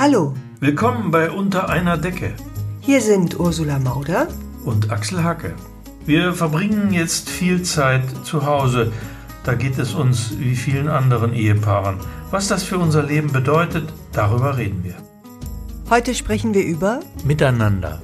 Hallo, 0.00 0.32
Willkommen 0.60 1.10
bei 1.10 1.30
Unter 1.30 1.68
einer 1.68 1.98
Decke 1.98 2.32
hier 2.80 3.02
sind 3.02 3.38
Ursula 3.38 3.78
Mauder. 3.78 4.28
und 4.64 4.90
Axel 4.90 5.22
Hacke. 5.22 5.54
Wir 6.06 6.32
verbringen 6.32 6.90
jetzt 6.90 7.28
viel 7.28 7.60
Zeit 7.64 8.04
zu 8.24 8.46
Hause. 8.46 8.92
Da 9.44 9.52
geht 9.52 9.78
es 9.78 9.92
uns 9.92 10.38
wie 10.38 10.56
vielen 10.56 10.88
anderen 10.88 11.34
Ehepaaren. 11.34 11.98
Was 12.30 12.48
das 12.48 12.62
für 12.62 12.78
unser 12.78 13.02
Leben 13.02 13.30
bedeutet, 13.30 13.92
darüber 14.12 14.56
reden 14.56 14.82
wir. 14.84 14.94
Heute 15.90 16.14
sprechen 16.14 16.54
wir 16.54 16.64
über 16.64 17.00
Miteinander. 17.22 18.00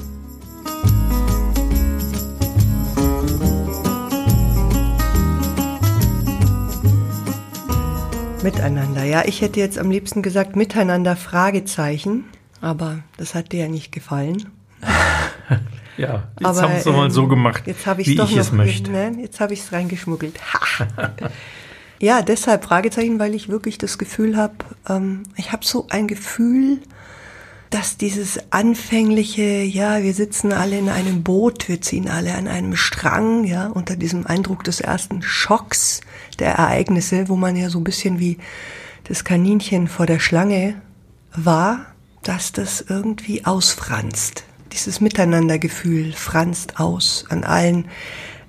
Miteinander. 8.46 9.02
Ja, 9.02 9.24
ich 9.24 9.40
hätte 9.40 9.58
jetzt 9.58 9.76
am 9.76 9.90
liebsten 9.90 10.22
gesagt 10.22 10.54
Miteinander 10.54 11.16
Fragezeichen, 11.16 12.26
aber 12.60 13.00
das 13.16 13.34
hat 13.34 13.50
dir 13.50 13.62
ja 13.64 13.68
nicht 13.68 13.90
gefallen. 13.90 14.46
Ja, 15.98 16.28
jetzt 16.38 16.46
aber, 16.46 16.60
haben 16.60 16.72
wir 16.72 16.76
es 16.76 16.84
doch 16.84 16.92
mal 16.92 17.06
ähm, 17.06 17.10
so 17.10 17.26
gemacht, 17.26 17.62
jetzt 17.64 17.86
hab 17.86 17.98
ich's 17.98 18.10
wie 18.10 18.16
doch 18.16 18.28
ich 18.28 18.36
noch, 18.36 18.42
es 18.42 18.52
möchte. 18.52 18.90
Ne, 18.90 19.16
jetzt 19.22 19.40
habe 19.40 19.54
ich 19.54 19.60
es 19.60 19.72
reingeschmuggelt. 19.72 20.38
Ja, 21.98 22.20
deshalb 22.20 22.64
Fragezeichen, 22.64 23.18
weil 23.18 23.34
ich 23.34 23.48
wirklich 23.48 23.78
das 23.78 23.96
Gefühl 23.96 24.36
habe, 24.36 24.56
ähm, 24.86 25.22
ich 25.36 25.52
habe 25.52 25.64
so 25.64 25.86
ein 25.88 26.06
Gefühl, 26.06 26.80
dass 27.76 27.98
dieses 27.98 28.40
anfängliche, 28.52 29.62
ja, 29.62 30.02
wir 30.02 30.14
sitzen 30.14 30.50
alle 30.50 30.78
in 30.78 30.88
einem 30.88 31.22
Boot, 31.22 31.68
wir 31.68 31.82
ziehen 31.82 32.08
alle 32.08 32.34
an 32.34 32.48
einem 32.48 32.74
Strang, 32.74 33.44
ja, 33.44 33.66
unter 33.66 33.96
diesem 33.96 34.26
Eindruck 34.26 34.64
des 34.64 34.80
ersten 34.80 35.20
Schocks 35.20 36.00
der 36.38 36.54
Ereignisse, 36.54 37.28
wo 37.28 37.36
man 37.36 37.54
ja 37.54 37.68
so 37.68 37.76
ein 37.76 37.84
bisschen 37.84 38.18
wie 38.18 38.38
das 39.04 39.24
Kaninchen 39.24 39.88
vor 39.88 40.06
der 40.06 40.20
Schlange 40.20 40.80
war, 41.34 41.84
dass 42.22 42.50
das 42.50 42.80
irgendwie 42.80 43.44
ausfranst. 43.44 44.44
Dieses 44.72 45.02
Miteinandergefühl 45.02 46.14
franst 46.14 46.80
aus 46.80 47.26
an 47.28 47.44
allen 47.44 47.88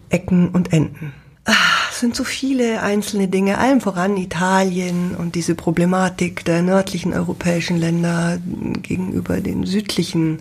Ecken 0.07 0.47
und 0.47 0.71
Enden. 0.71 1.11
Ah, 1.49 1.53
es 1.89 2.01
sind 2.01 2.13
so 2.13 2.25
viele 2.25 2.81
einzelne 2.81 3.29
Dinge, 3.29 3.57
allem 3.57 3.79
voran 3.79 4.17
Italien 4.17 5.15
und 5.15 5.35
diese 5.35 5.55
Problematik 5.55 6.43
der 6.43 6.61
nördlichen 6.61 7.13
europäischen 7.13 7.77
Länder 7.77 8.37
gegenüber 8.81 9.39
den 9.39 9.65
südlichen 9.65 10.39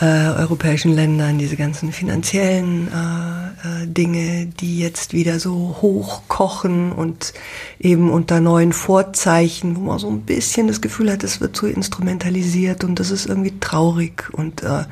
äh, 0.00 0.04
europäischen 0.04 0.94
Ländern, 0.94 1.36
diese 1.36 1.56
ganzen 1.56 1.92
finanziellen 1.92 2.88
äh, 2.88 3.82
äh, 3.82 3.86
Dinge, 3.86 4.46
die 4.46 4.78
jetzt 4.78 5.12
wieder 5.12 5.38
so 5.38 5.76
hochkochen 5.82 6.92
und 6.92 7.34
eben 7.78 8.10
unter 8.10 8.40
neuen 8.40 8.72
Vorzeichen, 8.72 9.76
wo 9.76 9.80
man 9.80 9.98
so 9.98 10.08
ein 10.08 10.22
bisschen 10.22 10.66
das 10.66 10.80
Gefühl 10.80 11.12
hat, 11.12 11.24
es 11.24 11.42
wird 11.42 11.56
so 11.56 11.66
instrumentalisiert 11.66 12.84
und 12.84 13.00
das 13.00 13.10
ist 13.10 13.26
irgendwie 13.26 13.58
traurig 13.60 14.30
und 14.32 14.62
äh, 14.62 14.84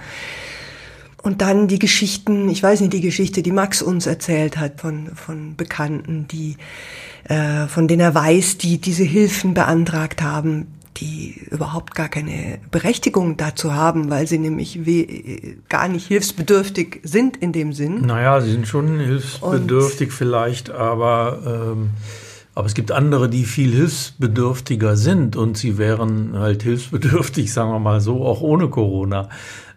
und 1.25 1.41
dann 1.41 1.69
die 1.69 1.79
Geschichten, 1.79 2.51
ich 2.51 2.63
weiß 2.63 2.81
nicht, 2.81 2.93
die 2.93 3.01
Geschichte, 3.01 3.43
die 3.43 3.51
Max 3.51 3.81
uns 3.81 4.07
erzählt 4.07 4.59
hat 4.59 4.81
von, 4.81 5.09
von 5.15 5.57
Bekannten, 5.57 6.29
die, 6.29 6.57
äh, 7.25 7.67
von 7.67 7.89
denen 7.89 8.01
er 8.01 8.15
weiß, 8.15 8.59
die 8.59 8.79
diese 8.79 9.05
Hilfen 9.05 9.55
beantragt 9.55 10.21
haben, 10.21 10.67
die 10.99 11.41
überhaupt 11.51 11.95
gar 11.95 12.11
keine 12.11 12.59
Berechtigung 12.71 13.39
dazu 13.39 13.73
haben, 13.73 14.11
weil 14.11 14.27
sie 14.27 14.39
nämlich 14.39 14.87
we 14.87 15.57
gar 15.71 15.89
nicht 15.89 16.07
hilfsbedürftig 16.07 17.01
sind 17.03 17.39
in 17.39 17.53
dem 17.53 17.73
Sinn. 17.73 18.07
Naja, 18.07 18.43
sie 18.43 18.53
sind 18.53 18.69
schon 18.69 19.01
hilfsbedürftig 19.01 20.13
vielleicht, 20.13 20.71
aber, 20.71 21.73
ähm, 21.73 21.91
aber 22.55 22.67
es 22.67 22.75
gibt 22.75 22.93
andere, 22.93 23.31
die 23.31 23.45
viel 23.45 23.73
hilfsbedürftiger 23.73 24.97
sind 24.97 25.37
und 25.37 25.57
sie 25.57 25.79
wären 25.79 26.39
halt 26.39 26.63
hilfsbedürftig, 26.63 27.51
sagen 27.53 27.71
wir 27.71 27.81
mal 27.81 28.03
so, 28.03 28.25
auch 28.25 28.43
ohne 28.43 28.69
Corona. 28.69 29.31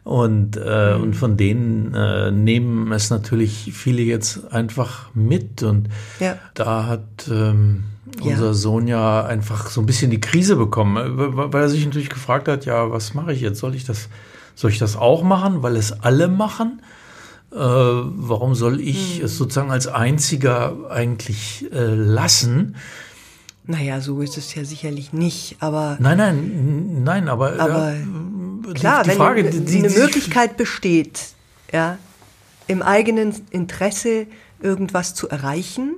Und, 0.08 0.56
äh, 0.56 0.96
Mhm. 0.96 1.04
und 1.04 1.16
von 1.18 1.36
denen 1.36 1.94
äh, 1.94 2.32
nehmen 2.32 2.90
es 2.94 3.10
natürlich 3.10 3.72
viele 3.74 4.02
jetzt 4.04 4.54
einfach 4.54 5.10
mit. 5.14 5.64
Und 5.64 5.90
Ja. 6.22 6.38
da 6.54 6.86
hat 6.86 7.28
ähm, 7.30 7.84
Ja. 8.24 8.32
unser 8.32 8.54
Sohn 8.54 8.88
ja 8.88 9.26
einfach 9.26 9.70
so 9.70 9.82
ein 9.82 9.86
bisschen 9.86 10.10
die 10.10 10.22
Krise 10.22 10.56
bekommen, 10.56 10.96
weil 11.18 11.52
weil 11.52 11.62
er 11.62 11.68
sich 11.70 11.86
natürlich 11.86 12.10
gefragt 12.10 12.48
hat, 12.48 12.64
ja, 12.66 12.90
was 12.90 13.14
mache 13.16 13.34
ich 13.34 13.42
jetzt? 13.42 13.60
Soll 13.60 13.76
ich 13.76 13.84
das, 13.84 14.08
soll 14.56 14.72
ich 14.72 14.80
das 14.80 14.96
auch 14.96 15.24
machen, 15.24 15.62
weil 15.62 15.76
es 15.76 15.92
alle 15.92 16.30
machen? 16.30 16.82
Äh, 17.52 17.58
warum 17.58 18.56
soll 18.56 18.80
ich 18.80 19.20
Mhm. 19.20 19.26
es 19.26 19.38
sozusagen 19.38 19.72
als 19.72 19.88
einziger 19.88 20.90
eigentlich 20.90 21.66
äh, 21.74 21.94
lassen? 21.96 22.76
Naja, 23.70 24.00
so 24.00 24.22
ist 24.22 24.38
es 24.38 24.56
ja 24.56 24.64
sicherlich 24.64 25.12
nicht, 25.12 25.58
aber, 25.60 25.98
Nein, 26.00 26.18
nein, 26.18 27.04
nein, 27.04 27.28
aber, 27.28 27.60
aber 27.60 27.92
äh, 27.92 28.06
klar, 28.74 29.04
die, 29.04 29.10
die 29.10 29.12
wenn 29.12 29.18
Frage, 29.18 29.40
eine 29.42 29.52
die, 29.52 29.82
die, 29.82 29.82
Möglichkeit 29.82 30.58
besteht, 30.58 31.30
ja, 31.72 31.98
im 32.68 32.82
eigenen 32.82 33.34
Interesse 33.52 34.28
irgendwas 34.62 35.14
zu 35.16 35.30
erreichen, 35.30 35.96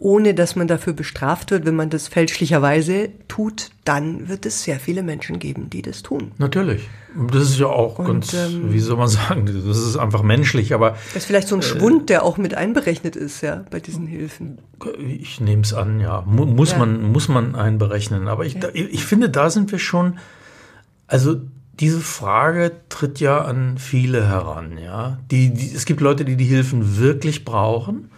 ohne 0.00 0.34
dass 0.34 0.56
man 0.56 0.66
dafür 0.66 0.94
bestraft 0.94 1.50
wird, 1.50 1.66
wenn 1.66 1.76
man 1.76 1.90
das 1.90 2.08
fälschlicherweise 2.08 3.10
tut, 3.28 3.70
dann 3.84 4.28
wird 4.28 4.46
es 4.46 4.64
sehr 4.64 4.80
viele 4.80 5.02
Menschen 5.02 5.38
geben, 5.38 5.68
die 5.68 5.82
das 5.82 6.02
tun. 6.02 6.32
Natürlich. 6.38 6.88
Das 7.30 7.42
ist 7.42 7.58
ja 7.58 7.66
auch 7.66 7.98
Und, 7.98 8.06
ganz, 8.06 8.32
ähm, 8.32 8.72
wie 8.72 8.80
soll 8.80 8.96
man 8.96 9.08
sagen, 9.08 9.44
das 9.46 9.78
ist 9.78 9.96
einfach 9.96 10.22
menschlich, 10.22 10.72
aber 10.72 10.92
Das 11.08 11.16
ist 11.16 11.24
vielleicht 11.26 11.48
so 11.48 11.56
ein 11.56 11.62
Schwund, 11.62 12.08
der 12.08 12.22
auch 12.22 12.38
mit 12.38 12.54
einberechnet 12.54 13.14
ist, 13.14 13.42
ja, 13.42 13.64
bei 13.70 13.80
diesen 13.80 14.06
Hilfen. 14.06 14.58
Ich 14.98 15.40
nehme 15.40 15.62
es 15.62 15.74
an, 15.74 16.00
ja. 16.00 16.22
Mu 16.26 16.46
muss, 16.46 16.72
Ja. 16.72 16.78
Man, 16.78 17.02
muss 17.02 17.28
man 17.28 17.54
einberechnen. 17.54 18.28
Aber 18.28 18.46
ich, 18.46 18.58
da, 18.58 18.68
ich 18.72 19.04
finde, 19.04 19.28
da 19.28 19.50
sind 19.50 19.70
wir 19.70 19.78
schon. 19.78 20.18
Also, 21.08 21.42
diese 21.80 22.00
Frage 22.00 22.72
tritt 22.88 23.20
ja 23.20 23.42
an 23.42 23.78
viele 23.78 24.28
heran, 24.28 24.78
ja. 24.78 25.18
Die, 25.30 25.52
die, 25.52 25.74
es 25.74 25.86
gibt 25.86 26.00
Leute, 26.00 26.24
die 26.24 26.36
die 26.36 26.44
Hilfen 26.44 26.98
wirklich 26.98 27.44
brauchen. 27.44 28.10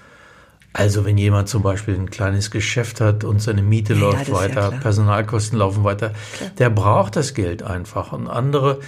Also, 0.75 1.05
wenn 1.05 1.19
jemand 1.19 1.49
zum 1.49 1.63
Beispiel 1.63 1.95
ein 1.95 2.11
kleines 2.11 2.51
Geschäft 2.51 3.01
hat 3.01 3.25
und 3.25 3.41
seine 3.41 3.63
Miete 3.63 3.93
Ja, 3.93 4.01
ja, 4.01 4.05
läuft 4.07 4.29
ja 4.29 4.35
weiter, 4.35 4.69
klar. 4.69 4.81
Personalkosten 4.81 5.59
laufen 5.59 5.85
weiter, 5.85 6.13
der 6.59 6.71
braucht 6.71 7.15
das 7.17 7.35
Geld 7.35 7.63
einfach. 7.63 8.13
Und 8.13 8.27
andere 8.27 8.81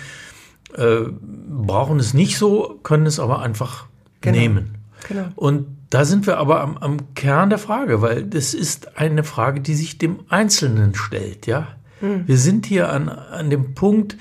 äh, 0.77 1.03
brauchen 1.11 1.99
es 2.01 2.15
nicht 2.15 2.39
so, 2.39 2.81
können 2.83 3.07
es 3.07 3.21
aber 3.21 3.43
einfach 3.43 3.87
Genau. 4.23 4.39
nehmen. 4.39 4.75
Genau. 5.07 5.27
Und 5.37 5.67
da 5.91 6.07
sind 6.07 6.27
wir 6.27 6.39
aber 6.39 6.63
am, 6.63 6.79
am 6.79 7.15
Kern 7.15 7.51
der 7.51 7.59
Frage, 7.59 8.01
weil 8.01 8.25
das 8.25 8.55
ist 8.55 8.97
eine 8.99 9.23
Frage, 9.23 9.61
die 9.61 9.75
sich 9.75 9.99
dem 9.99 10.21
Einzelnen 10.31 10.95
stellt, 10.95 11.47
ja. 11.47 11.69
Wir 12.01 12.37
sind 12.37 12.67
hier 12.67 12.91
an, 12.91 13.09
an 13.09 13.49
dem 13.49 13.75
Punkt, 13.75 14.17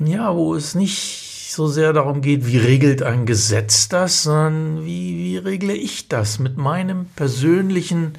ja, 0.00 0.34
wo 0.34 0.54
es 0.54 0.74
nicht 0.74 1.50
so 1.52 1.66
sehr 1.66 1.92
darum 1.92 2.22
geht, 2.22 2.46
wie 2.46 2.56
regelt 2.56 3.02
ein 3.02 3.26
Gesetz 3.26 3.88
das, 3.88 4.22
sondern 4.22 4.84
wie, 4.84 5.18
wie 5.18 5.36
regle 5.36 5.74
ich 5.74 6.08
das 6.08 6.38
mit 6.38 6.56
meinem 6.56 7.06
persönlichen 7.16 8.14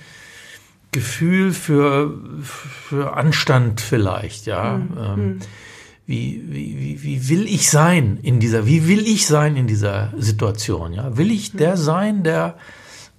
Gefühl 0.91 1.51
für, 1.51 2.13
für 2.44 3.17
Anstand 3.17 3.81
vielleicht, 3.81 4.45
ja. 4.45 4.75
Ähm, 4.75 5.39
wie, 6.06 6.44
wie, 6.47 6.79
wie, 6.79 7.03
wie 7.03 7.29
will 7.29 7.47
ich 7.47 7.69
sein 7.69 8.19
in 8.22 8.39
dieser, 8.39 8.66
wie 8.67 8.88
will 8.88 9.07
ich 9.07 9.25
sein 9.25 9.56
in 9.56 9.67
dieser 9.67 10.12
Situation? 10.17 10.94
Ja? 10.94 11.17
Will 11.17 11.31
ich 11.31 11.53
der 11.53 11.78
sein, 11.78 12.23
der 12.23 12.57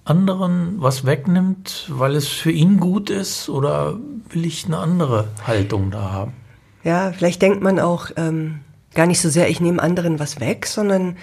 anderen 0.05 0.75
was 0.77 1.05
wegnimmt, 1.05 1.87
weil 1.89 2.15
es 2.15 2.27
für 2.27 2.51
ihn 2.51 2.79
gut 2.79 3.09
ist, 3.09 3.49
oder 3.49 3.99
will 4.29 4.45
ich 4.45 4.65
eine 4.65 4.77
andere 4.77 5.27
Haltung 5.45 5.89
da 5.89 6.11
haben? 6.11 6.33
Ja, 6.85 7.11
vielleicht 7.11 7.41
denkt 7.41 7.61
man 7.61 7.79
auch 7.79 8.11
ähm, 8.15 8.59
gar 8.93 9.07
nicht 9.07 9.19
so 9.19 9.27
sehr, 9.29 9.49
ich 9.49 9.59
nehme 9.59 9.81
anderen 9.81 10.19
was 10.19 10.39
weg, 10.39 10.67
sondern 10.67 11.17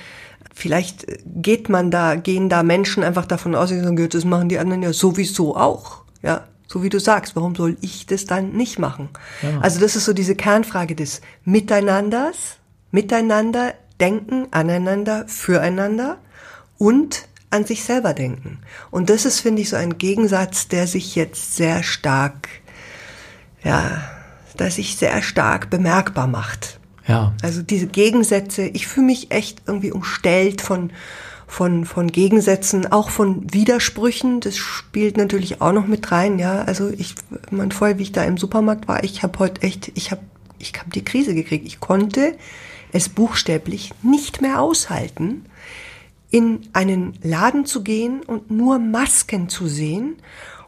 vielleicht 0.52 1.06
geht 1.24 1.68
man 1.68 1.90
da, 1.90 2.16
gehen 2.16 2.48
da 2.48 2.64
Menschen 2.64 3.04
einfach 3.04 3.26
davon 3.26 3.54
aus, 3.54 3.70
ja, 3.70 3.90
das 3.90 4.24
machen 4.24 4.48
die 4.48 4.58
anderen 4.58 4.82
ja 4.82 4.92
sowieso 4.92 5.56
auch. 5.56 6.02
Ja, 6.20 6.44
so 6.66 6.82
wie 6.82 6.88
du 6.88 6.98
sagst, 6.98 7.36
warum 7.36 7.54
soll 7.54 7.76
ich 7.80 8.06
das 8.06 8.26
dann 8.26 8.52
nicht 8.52 8.78
machen? 8.78 9.08
Also 9.60 9.80
das 9.80 9.94
ist 9.94 10.04
so 10.04 10.12
diese 10.12 10.34
Kernfrage 10.34 10.94
des 10.94 11.20
Miteinanders, 11.44 12.58
Miteinander 12.90 13.74
denken, 14.00 14.48
aneinander, 14.50 15.26
füreinander 15.28 16.18
und 16.76 17.28
an 17.50 17.64
sich 17.64 17.84
selber 17.84 18.14
denken. 18.14 18.58
Und 18.90 19.10
das 19.10 19.26
ist, 19.26 19.40
finde 19.40 19.62
ich, 19.62 19.68
so 19.68 19.76
ein 19.76 19.98
Gegensatz, 19.98 20.66
der 20.68 20.86
sich 20.86 21.14
jetzt 21.14 21.54
sehr 21.56 21.82
stark, 21.82 22.48
ja, 23.62 24.02
der 24.62 24.70
sich 24.70 24.96
sehr 24.96 25.22
stark 25.22 25.70
bemerkbar 25.70 26.26
macht. 26.26 26.78
Ja, 27.06 27.34
Also 27.42 27.62
diese 27.62 27.88
Gegensätze, 27.88 28.62
ich 28.62 28.86
fühle 28.86 29.06
mich 29.06 29.32
echt 29.32 29.62
irgendwie 29.66 29.90
umstellt 29.90 30.60
von, 30.60 30.90
von, 31.48 31.84
von 31.84 32.12
Gegensätzen, 32.12 32.90
auch 32.90 33.10
von 33.10 33.52
Widersprüchen. 33.52 34.40
Das 34.40 34.56
spielt 34.56 35.16
natürlich 35.16 35.60
auch 35.60 35.72
noch 35.72 35.86
mit 35.86 36.12
rein, 36.12 36.38
ja. 36.38 36.62
Also 36.62 36.90
ich, 36.90 37.16
man 37.50 37.72
vorher, 37.72 37.98
wie 37.98 38.04
ich 38.04 38.12
da 38.12 38.22
im 38.22 38.38
Supermarkt 38.38 38.86
war, 38.86 39.02
ich 39.02 39.22
habe 39.24 39.38
heute 39.40 39.62
echt, 39.62 39.90
ich 39.96 40.12
habe, 40.12 40.22
ich 40.58 40.72
habe 40.78 40.90
die 40.90 41.04
Krise 41.04 41.34
gekriegt. 41.34 41.66
Ich 41.66 41.80
konnte 41.80 42.36
es 42.92 43.08
buchstäblich 43.08 43.92
nicht 44.02 44.40
mehr 44.40 44.60
aushalten, 44.60 45.46
in 46.30 46.60
einen 46.72 47.18
Laden 47.22 47.66
zu 47.66 47.82
gehen 47.82 48.22
und 48.22 48.50
nur 48.50 48.78
Masken 48.78 49.48
zu 49.48 49.66
sehen 49.66 50.16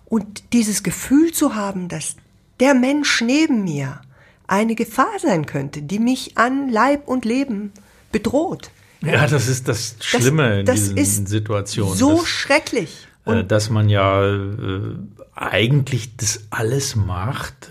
und 0.04 0.52
dieses 0.52 0.82
Gefühl 0.82 1.32
zu 1.32 1.54
haben, 1.54 1.88
dass 1.88 2.16
der 2.60 2.74
Mensch 2.74 3.20
neben 3.20 3.64
mir 3.64 4.00
eine 4.46 4.74
Gefahr 4.74 5.18
sein 5.20 5.46
könnte, 5.46 5.82
die 5.82 5.98
mich 5.98 6.36
an 6.36 6.68
Leib 6.68 7.08
und 7.08 7.24
Leben 7.24 7.72
bedroht. 8.12 8.70
Ja, 9.00 9.26
das 9.26 9.48
ist 9.48 9.68
das 9.68 9.96
Schlimme 10.00 10.64
das, 10.64 10.80
das 10.80 10.88
in 10.90 10.96
diesen 10.96 11.26
Situationen. 11.26 11.94
So 11.94 12.18
dass, 12.18 12.26
schrecklich. 12.28 13.06
Äh, 13.26 13.44
dass 13.44 13.70
man 13.70 13.88
ja 13.88 14.24
äh, 14.24 14.96
eigentlich 15.34 16.16
das 16.16 16.44
alles 16.50 16.96
macht, 16.96 17.70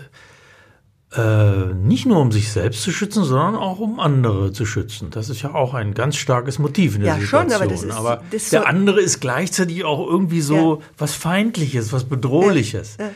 äh, 1.16 1.72
nicht 1.74 2.06
nur 2.06 2.20
um 2.20 2.32
sich 2.32 2.50
selbst 2.50 2.82
zu 2.82 2.90
schützen, 2.90 3.24
sondern 3.24 3.56
auch 3.56 3.78
um 3.78 4.00
andere 4.00 4.52
zu 4.52 4.66
schützen. 4.66 5.10
Das 5.10 5.28
ist 5.28 5.42
ja 5.42 5.54
auch 5.54 5.74
ein 5.74 5.94
ganz 5.94 6.16
starkes 6.16 6.58
Motiv 6.58 6.96
in 6.96 7.02
der 7.02 7.14
ja, 7.14 7.20
Situation. 7.20 7.50
Schon, 7.50 7.62
aber 7.62 7.70
das 7.70 7.82
ist, 7.82 7.92
aber 7.92 8.22
das 8.30 8.50
der 8.50 8.60
so 8.60 8.66
andere 8.66 9.00
ist 9.00 9.20
gleichzeitig 9.20 9.84
auch 9.84 10.06
irgendwie 10.08 10.40
so 10.40 10.80
Ja. 10.80 10.86
was 10.98 11.14
Feindliches, 11.14 11.92
was 11.92 12.04
Bedrohliches. 12.04 12.96
Ja, 12.98 13.06
ja. 13.06 13.12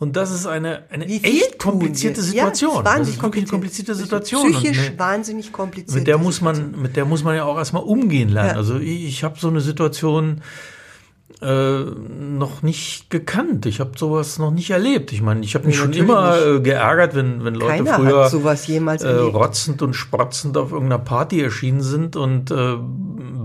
Und 0.00 0.16
das 0.16 0.30
ist 0.32 0.46
eine, 0.46 0.82
eine 0.90 1.04
echt 1.06 1.58
komplizierte? 1.58 2.22
Situation. 2.22 2.74
Ja, 2.76 2.84
wahnsinnig 2.86 3.20
kompliziert. 3.20 3.50
komplizierte 3.50 3.94
Situation. 3.94 4.50
Psychisch 4.50 4.88
eine- 4.88 4.98
wahnsinnig 4.98 5.52
kompliziert. 5.52 5.94
mit 5.94 6.06
der 6.06 6.16
muss 6.16 6.40
man, 6.40 6.80
mit 6.80 6.96
der 6.96 7.04
muss 7.04 7.22
man 7.22 7.36
ja 7.36 7.44
auch 7.44 7.58
erstmal 7.58 7.82
umgehen 7.82 8.30
lernen. 8.30 8.50
Ja. 8.52 8.56
Also 8.56 8.78
ich, 8.78 9.04
ich 9.04 9.22
habe 9.24 9.38
so 9.38 9.48
eine 9.48 9.60
Situation 9.60 10.40
äh, 11.40 11.78
noch 11.78 12.62
nicht 12.62 13.10
gekannt. 13.10 13.66
Ich 13.66 13.80
habe 13.80 13.92
sowas 13.96 14.38
noch 14.38 14.50
nicht 14.50 14.70
erlebt. 14.70 15.12
Ich 15.12 15.22
meine, 15.22 15.44
ich 15.44 15.54
habe 15.54 15.66
mich 15.66 15.76
Nee, 15.76 15.82
schon 15.82 15.92
immer 15.92 16.36
nicht. 16.36 16.46
äh, 16.46 16.60
geärgert, 16.60 17.14
wenn, 17.14 17.44
wenn 17.44 17.54
Leute 17.54 17.84
Keiner 17.84 17.94
früher 17.94 18.28
sowas 18.28 18.66
jemals 18.66 19.02
äh, 19.02 19.10
rotzend 19.10 19.82
und 19.82 19.94
sprotzend 19.94 20.56
auf 20.56 20.72
irgendeiner 20.72 21.02
Party 21.02 21.40
erschienen 21.40 21.80
sind 21.80 22.16
und 22.16 22.50
äh, 22.50 22.76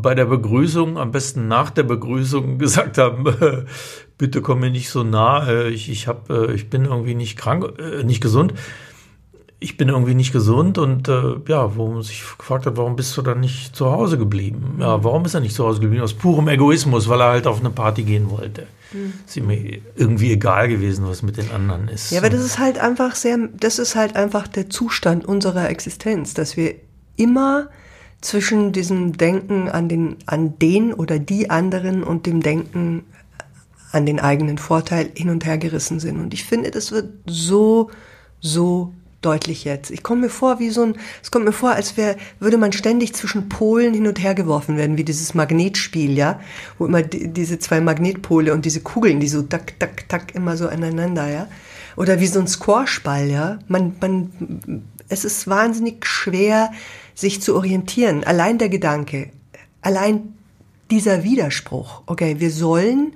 bei 0.01 0.13
der 0.15 0.25
Begrüßung, 0.25 0.97
am 0.97 1.11
besten 1.11 1.47
nach 1.47 1.69
der 1.69 1.83
Begrüßung, 1.83 2.57
gesagt 2.59 2.97
haben, 2.97 3.25
äh, 3.27 3.63
bitte 4.17 4.41
komm 4.41 4.59
mir 4.61 4.71
nicht 4.71 4.89
so 4.89 5.03
nah, 5.03 5.47
äh, 5.47 5.69
ich, 5.69 5.89
ich, 5.89 6.07
hab, 6.07 6.29
äh, 6.29 6.53
ich 6.53 6.69
bin 6.69 6.85
irgendwie 6.85 7.15
nicht 7.15 7.37
krank, 7.37 7.73
nicht 8.03 8.21
gesund. 8.21 8.53
Ich 9.59 9.77
bin 9.77 9.89
irgendwie 9.89 10.13
nicht 10.13 10.33
gesund 10.33 10.77
und 10.77 11.07
äh, 11.07 11.35
ja, 11.47 11.75
wo 11.75 11.87
man 11.87 12.03
sich 12.03 12.23
gefragt 12.37 12.65
hat, 12.65 12.77
warum 12.77 12.95
bist 12.95 13.15
du 13.17 13.21
dann 13.21 13.39
nicht 13.39 13.75
zu 13.75 13.91
Hause 13.91 14.17
geblieben? 14.17 14.77
Ja, 14.79 15.03
warum 15.03 15.25
ist 15.25 15.33
er 15.33 15.39
nicht 15.39 15.55
zu 15.55 15.65
Hause 15.65 15.79
geblieben? 15.79 16.03
Aus 16.03 16.13
purem 16.13 16.47
Egoismus, 16.49 17.07
weil 17.07 17.21
er 17.21 17.29
halt 17.29 17.47
auf 17.47 17.59
eine 17.59 17.69
Party 17.69 18.03
gehen 18.03 18.29
wollte. 18.29 18.67
Ist 19.25 19.37
ihm 19.37 19.49
irgendwie 19.49 20.31
egal 20.31 20.67
gewesen, 20.67 21.05
was 21.07 21.21
mit 21.21 21.37
den 21.37 21.51
anderen 21.51 21.87
ist. 21.87 22.11
Ja, 22.11 22.19
aber 22.19 22.29
das 22.29 22.41
ist 22.41 22.59
halt 22.59 22.79
einfach 22.79 23.15
sehr, 23.15 23.37
das 23.53 23.79
ist 23.79 23.95
halt 23.95 24.15
einfach 24.15 24.47
der 24.47 24.69
Zustand 24.69 25.25
unserer 25.25 25.69
Existenz, 25.69 26.33
dass 26.33 26.55
wir 26.55 26.75
immer 27.17 27.69
zwischen 28.21 28.71
diesem 28.71 29.17
Denken 29.17 29.69
an 29.69 29.89
den, 29.89 30.17
an 30.25 30.57
den 30.59 30.93
oder 30.93 31.19
die 31.19 31.49
anderen 31.49 32.03
und 32.03 32.25
dem 32.25 32.41
Denken 32.41 33.03
an 33.91 34.05
den 34.05 34.19
eigenen 34.19 34.57
Vorteil 34.57 35.11
hin 35.15 35.29
und 35.29 35.45
her 35.45 35.57
gerissen 35.57 35.99
sind. 35.99 36.19
Und 36.19 36.33
ich 36.33 36.43
finde, 36.43 36.71
das 36.71 36.91
wird 36.91 37.09
so, 37.25 37.89
so 38.41 38.93
deutlich 39.21 39.63
jetzt. 39.63 39.91
Ich 39.91 40.03
komme 40.03 40.21
mir 40.21 40.29
vor 40.29 40.59
wie 40.59 40.69
so 40.69 40.83
ein, 40.83 40.95
es 41.21 41.31
kommt 41.31 41.45
mir 41.45 41.51
vor, 41.51 41.71
als 41.71 41.97
wäre, 41.97 42.15
würde 42.39 42.57
man 42.57 42.71
ständig 42.71 43.13
zwischen 43.13 43.49
Polen 43.49 43.93
hin 43.93 44.07
und 44.07 44.21
her 44.21 44.35
geworfen 44.35 44.77
werden, 44.77 44.97
wie 44.97 45.03
dieses 45.03 45.33
Magnetspiel, 45.33 46.17
ja, 46.17 46.39
wo 46.77 46.85
immer 46.85 47.01
die, 47.01 47.27
diese 47.27 47.59
zwei 47.59 47.81
Magnetpole 47.81 48.53
und 48.53 48.65
diese 48.65 48.81
Kugeln, 48.81 49.19
die 49.19 49.27
so 49.27 49.41
tak, 49.41 49.79
tak, 49.79 50.07
tak 50.09 50.35
immer 50.35 50.57
so 50.57 50.67
aneinander, 50.67 51.27
ja. 51.27 51.47
Oder 51.95 52.19
wie 52.19 52.27
so 52.27 52.39
ein 52.39 52.47
Squashball, 52.47 53.29
ja. 53.29 53.59
Man, 53.67 53.95
man, 53.99 54.83
es 55.09 55.25
ist 55.25 55.47
wahnsinnig 55.47 56.05
schwer, 56.05 56.71
sich 57.13 57.41
zu 57.41 57.55
orientieren. 57.55 58.23
Allein 58.23 58.57
der 58.57 58.69
Gedanke, 58.69 59.29
allein 59.81 60.33
dieser 60.91 61.23
Widerspruch, 61.23 62.03
okay, 62.05 62.35
wir 62.39 62.51
sollen 62.51 63.13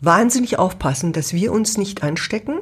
wahnsinnig 0.00 0.58
aufpassen, 0.58 1.12
dass 1.12 1.32
wir 1.32 1.52
uns 1.52 1.78
nicht 1.78 2.02
anstecken 2.02 2.58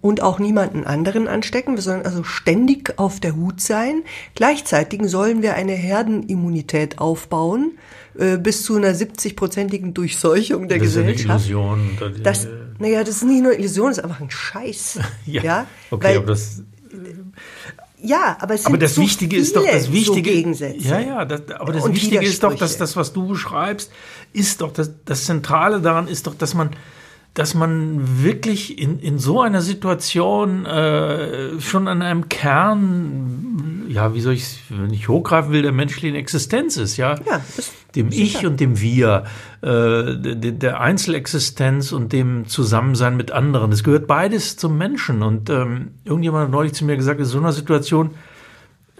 und 0.00 0.22
auch 0.22 0.38
niemanden 0.38 0.84
anderen 0.84 1.26
anstecken. 1.28 1.74
Wir 1.74 1.82
sollen 1.82 2.04
also 2.04 2.22
ständig 2.24 2.98
auf 2.98 3.18
der 3.20 3.34
Hut 3.36 3.60
sein. 3.60 4.02
Gleichzeitig 4.34 5.00
sollen 5.06 5.42
wir 5.42 5.54
eine 5.54 5.72
Herdenimmunität 5.72 6.98
aufbauen, 6.98 7.72
äh, 8.18 8.36
bis 8.38 8.64
zu 8.64 8.76
einer 8.76 8.94
70-prozentigen 8.94 9.94
Durchseuchung 9.94 10.68
der 10.68 10.78
das 10.78 10.88
ist 10.88 10.94
ja 10.96 11.02
eine 11.02 11.12
Gesellschaft. 11.12 11.48
Illusion. 11.48 11.90
Da- 11.98 12.08
Das, 12.10 12.46
naja, 12.78 13.02
das 13.02 13.16
ist 13.16 13.24
nicht 13.24 13.42
nur 13.42 13.58
Illusion, 13.58 13.88
das 13.88 13.98
ist 13.98 14.04
einfach 14.04 14.20
ein 14.20 14.30
Scheiß. 14.30 15.00
ja, 15.26 15.66
okay, 15.90 16.04
Weil, 16.08 16.16
aber 16.18 16.26
das, 16.26 16.62
ja, 18.00 18.36
aber 18.40 18.54
es 18.54 18.62
sind 18.62 18.68
aber 18.68 18.78
das 18.78 18.94
so 18.94 19.02
Wichtige 19.02 19.36
ist 19.36 19.56
doch, 19.56 19.64
das 19.66 19.90
Wichtige, 19.90 20.30
so 20.30 20.36
Gegensätze. 20.36 20.88
ja, 20.88 21.00
ja, 21.00 21.24
das, 21.24 21.42
aber 21.58 21.72
das 21.72 21.84
Wichtige 21.92 22.24
ist 22.24 22.42
doch, 22.44 22.54
dass 22.54 22.76
das, 22.78 22.94
was 22.94 23.12
du 23.12 23.26
beschreibst, 23.26 23.90
ist 24.32 24.60
doch, 24.60 24.72
das, 24.72 24.92
das 25.04 25.24
Zentrale 25.24 25.80
daran 25.80 26.06
ist 26.06 26.28
doch, 26.28 26.34
dass 26.36 26.54
man, 26.54 26.70
dass 27.34 27.54
man 27.54 28.22
wirklich 28.22 28.78
in, 28.78 28.98
in 28.98 29.18
so 29.18 29.40
einer 29.40 29.62
Situation 29.62 30.66
äh, 30.66 31.60
schon 31.60 31.86
an 31.86 32.02
einem 32.02 32.28
Kern, 32.28 33.84
ja, 33.88 34.12
wie 34.14 34.20
soll 34.20 34.34
ich, 34.34 34.64
wenn 34.70 34.92
ich 34.92 35.08
hochgreifen 35.08 35.52
will, 35.52 35.62
der 35.62 35.72
menschlichen 35.72 36.16
Existenz 36.16 36.76
ist, 36.76 36.96
ja, 36.96 37.14
Ja, 37.26 37.40
dem 37.94 38.08
Ich 38.12 38.46
und 38.46 38.60
dem 38.60 38.80
Wir, 38.80 39.24
äh, 39.62 40.14
der, 40.14 40.80
Einzelexistenz 40.80 41.92
und 41.92 42.12
dem 42.12 42.46
Zusammensein 42.46 43.16
mit 43.16 43.30
anderen. 43.30 43.70
Das 43.70 43.82
gehört 43.82 44.06
beides 44.06 44.56
zum 44.56 44.76
Menschen. 44.76 45.22
Und 45.22 45.50
ähm, 45.50 45.92
irgendjemand 46.04 46.44
hat 46.44 46.50
neulich 46.50 46.74
zu 46.74 46.84
mir 46.84 46.96
gesagt, 46.96 47.18
in 47.18 47.26
so 47.26 47.38
einer 47.38 47.52
Situation 47.52 48.10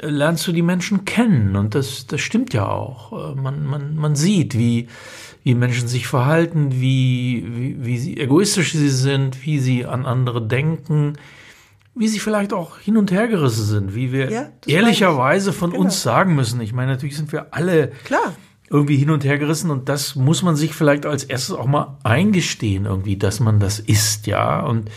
lernst 0.01 0.47
du 0.47 0.53
die 0.53 0.63
Menschen 0.63 1.05
kennen. 1.05 1.57
Und 1.57 1.75
das, 1.75 2.07
das 2.07 2.21
stimmt 2.21 2.55
ja 2.55 2.67
auch. 2.69 3.13
Äh, 3.13 3.35
Man, 3.41 3.67
man, 3.67 3.97
man 3.97 4.15
sieht, 4.17 4.57
wie, 4.57 4.89
wie 5.45 5.55
Menschen 5.55 5.89
sich 5.89 6.07
verhalten, 6.07 6.73
wie, 6.81 7.45
wie, 7.49 7.85
wie 7.85 7.99
sie 7.99 8.17
egoistisch 8.19 8.73
sie 8.73 8.91
sind, 8.91 9.45
wie 9.45 9.59
sie 9.59 9.85
an 9.87 10.07
andere 10.07 10.47
denken, 10.47 11.15
wie 11.95 12.09
sie 12.09 12.21
vielleicht 12.21 12.53
auch 12.53 12.79
hin 12.79 12.97
und 12.97 13.11
her 13.11 13.27
gerissen 13.29 13.65
sind, 13.65 13.95
wie 13.95 14.13
wir 14.13 14.31
Ja, 14.31 14.49
ehrlicherweise 14.67 15.53
von 15.53 15.71
Genau. 15.71 15.83
uns 15.85 16.03
sagen 16.03 16.35
müssen. 16.37 16.61
Ich 16.61 16.73
meine, 16.73 16.93
natürlich 16.93 17.17
sind 17.17 17.33
wir 17.33 17.49
alle 17.53 17.89
Klar. 18.05 18.35
irgendwie 18.71 18.97
hin 18.97 19.11
und 19.11 19.25
her 19.25 19.37
gerissen 19.39 19.71
und 19.73 19.89
das 19.89 20.15
muss 20.15 20.43
man 20.45 20.55
sich 20.55 20.75
vielleicht 20.75 21.07
als 21.07 21.25
erstes 21.25 21.57
auch 21.57 21.67
mal 21.67 21.97
eingestehen 22.05 22.85
irgendwie, 22.85 23.17
dass 23.17 23.41
man 23.41 23.59
das 23.59 23.81
ist, 23.81 24.29
ja 24.29 24.61
und 24.61 24.91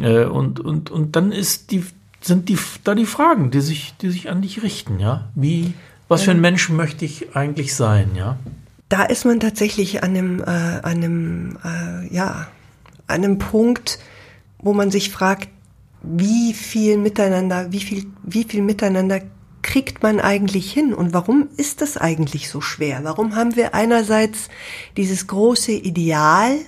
äh, 0.00 0.24
und 0.24 0.58
und 0.60 0.90
und 0.90 1.16
dann 1.16 1.32
ist 1.32 1.70
die 1.70 1.84
sind 2.26 2.48
die 2.48 2.58
da 2.84 2.94
die 2.94 3.06
Fragen, 3.06 3.50
die 3.50 3.60
sich 3.60 3.94
die 4.00 4.10
sich 4.10 4.30
an 4.30 4.42
dich 4.42 4.62
richten, 4.62 4.98
ja? 4.98 5.28
Wie 5.34 5.74
was 6.08 6.22
für 6.22 6.30
ein 6.30 6.40
Mensch 6.40 6.68
möchte 6.68 7.04
ich 7.04 7.34
eigentlich 7.34 7.74
sein, 7.74 8.10
ja? 8.14 8.36
Da 8.88 9.02
ist 9.02 9.24
man 9.24 9.40
tatsächlich 9.40 10.04
an 10.04 10.10
einem, 10.10 10.40
äh, 10.40 10.44
an 10.44 10.84
einem, 10.84 11.58
äh, 11.64 12.14
ja, 12.14 12.46
an 13.08 13.24
einem 13.24 13.38
Punkt, 13.38 13.98
wo 14.58 14.72
man 14.72 14.92
sich 14.92 15.10
fragt, 15.10 15.48
wie 16.02 16.52
viel 16.52 16.96
miteinander, 16.96 17.72
wie 17.72 17.80
viel, 17.80 18.06
wie 18.22 18.44
viel 18.44 18.62
miteinander 18.62 19.20
kriegt 19.62 20.04
man 20.04 20.20
eigentlich 20.20 20.72
hin 20.72 20.94
und 20.94 21.12
warum 21.12 21.48
ist 21.56 21.80
das 21.80 21.96
eigentlich 21.96 22.48
so 22.48 22.60
schwer? 22.60 23.00
Warum 23.02 23.34
haben 23.34 23.56
wir 23.56 23.74
einerseits 23.74 24.48
dieses 24.96 25.26
große 25.26 25.72
Ideal 25.72 26.58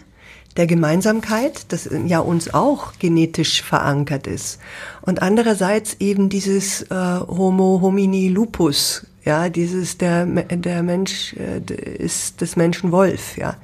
der 0.59 0.67
Gemeinsamkeit, 0.67 1.73
das 1.73 1.88
ja 2.07 2.19
uns 2.19 2.53
auch 2.53 2.93
genetisch 2.99 3.62
verankert 3.62 4.27
ist 4.27 4.59
und 5.00 5.23
andererseits 5.23 5.95
eben 6.00 6.29
dieses 6.29 6.83
äh, 6.83 6.95
Homo 6.95 7.79
homini 7.81 8.29
lupus, 8.29 9.07
ja, 9.25 9.49
dieses 9.49 9.97
der 9.97 10.27
der 10.27 10.83
Mensch 10.83 11.35
äh, 11.35 11.61
ist 11.73 12.41
des 12.41 12.57
Menschen 12.57 12.93
Wolf, 12.93 13.38
ja. 13.38 13.57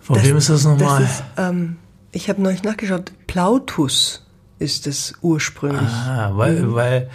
von 0.00 0.22
wem 0.22 0.36
ist 0.36 0.50
das 0.50 0.64
nochmal 0.64 1.00
Das 1.00 1.10
ist, 1.10 1.24
ähm, 1.38 1.76
ich 2.12 2.28
habe 2.28 2.42
neulich 2.42 2.62
nachgeschaut. 2.62 3.10
Plautus 3.26 4.26
ist 4.58 4.86
es 4.86 5.14
ursprünglich. 5.22 5.88
ah, 5.88 6.32
weil 6.34 6.60
Mhm. 6.60 6.74
weil 6.74 7.10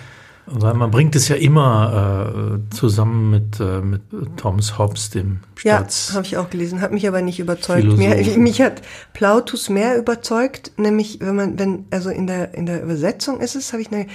weil 0.47 0.73
man 0.73 0.91
bringt 0.91 1.15
es 1.15 1.27
ja 1.27 1.35
immer 1.35 2.57
äh, 2.57 2.75
zusammen 2.75 3.29
mit 3.29 3.59
äh, 3.59 3.81
mit 3.81 4.01
Thomas 4.37 4.77
Hobbes 4.77 5.09
dem 5.09 5.41
Ja, 5.63 5.77
Staats 5.77 6.13
habe 6.13 6.25
ich 6.25 6.37
auch 6.37 6.49
gelesen, 6.49 6.81
hat 6.81 6.91
mich 6.91 7.07
aber 7.07 7.21
nicht 7.21 7.39
überzeugt. 7.39 7.85
Mir, 7.97 8.15
mich 8.37 8.61
hat 8.61 8.81
Plautus 9.13 9.69
mehr 9.69 9.97
überzeugt, 9.97 10.71
nämlich 10.77 11.19
wenn 11.19 11.35
man, 11.35 11.59
wenn, 11.59 11.85
also 11.91 12.09
in 12.09 12.27
der, 12.27 12.53
in 12.53 12.65
der 12.65 12.81
Übersetzung 12.81 13.39
ist 13.41 13.55
es, 13.55 13.73
habe 13.73 13.81
ich 13.81 13.91
eine, 13.91 14.07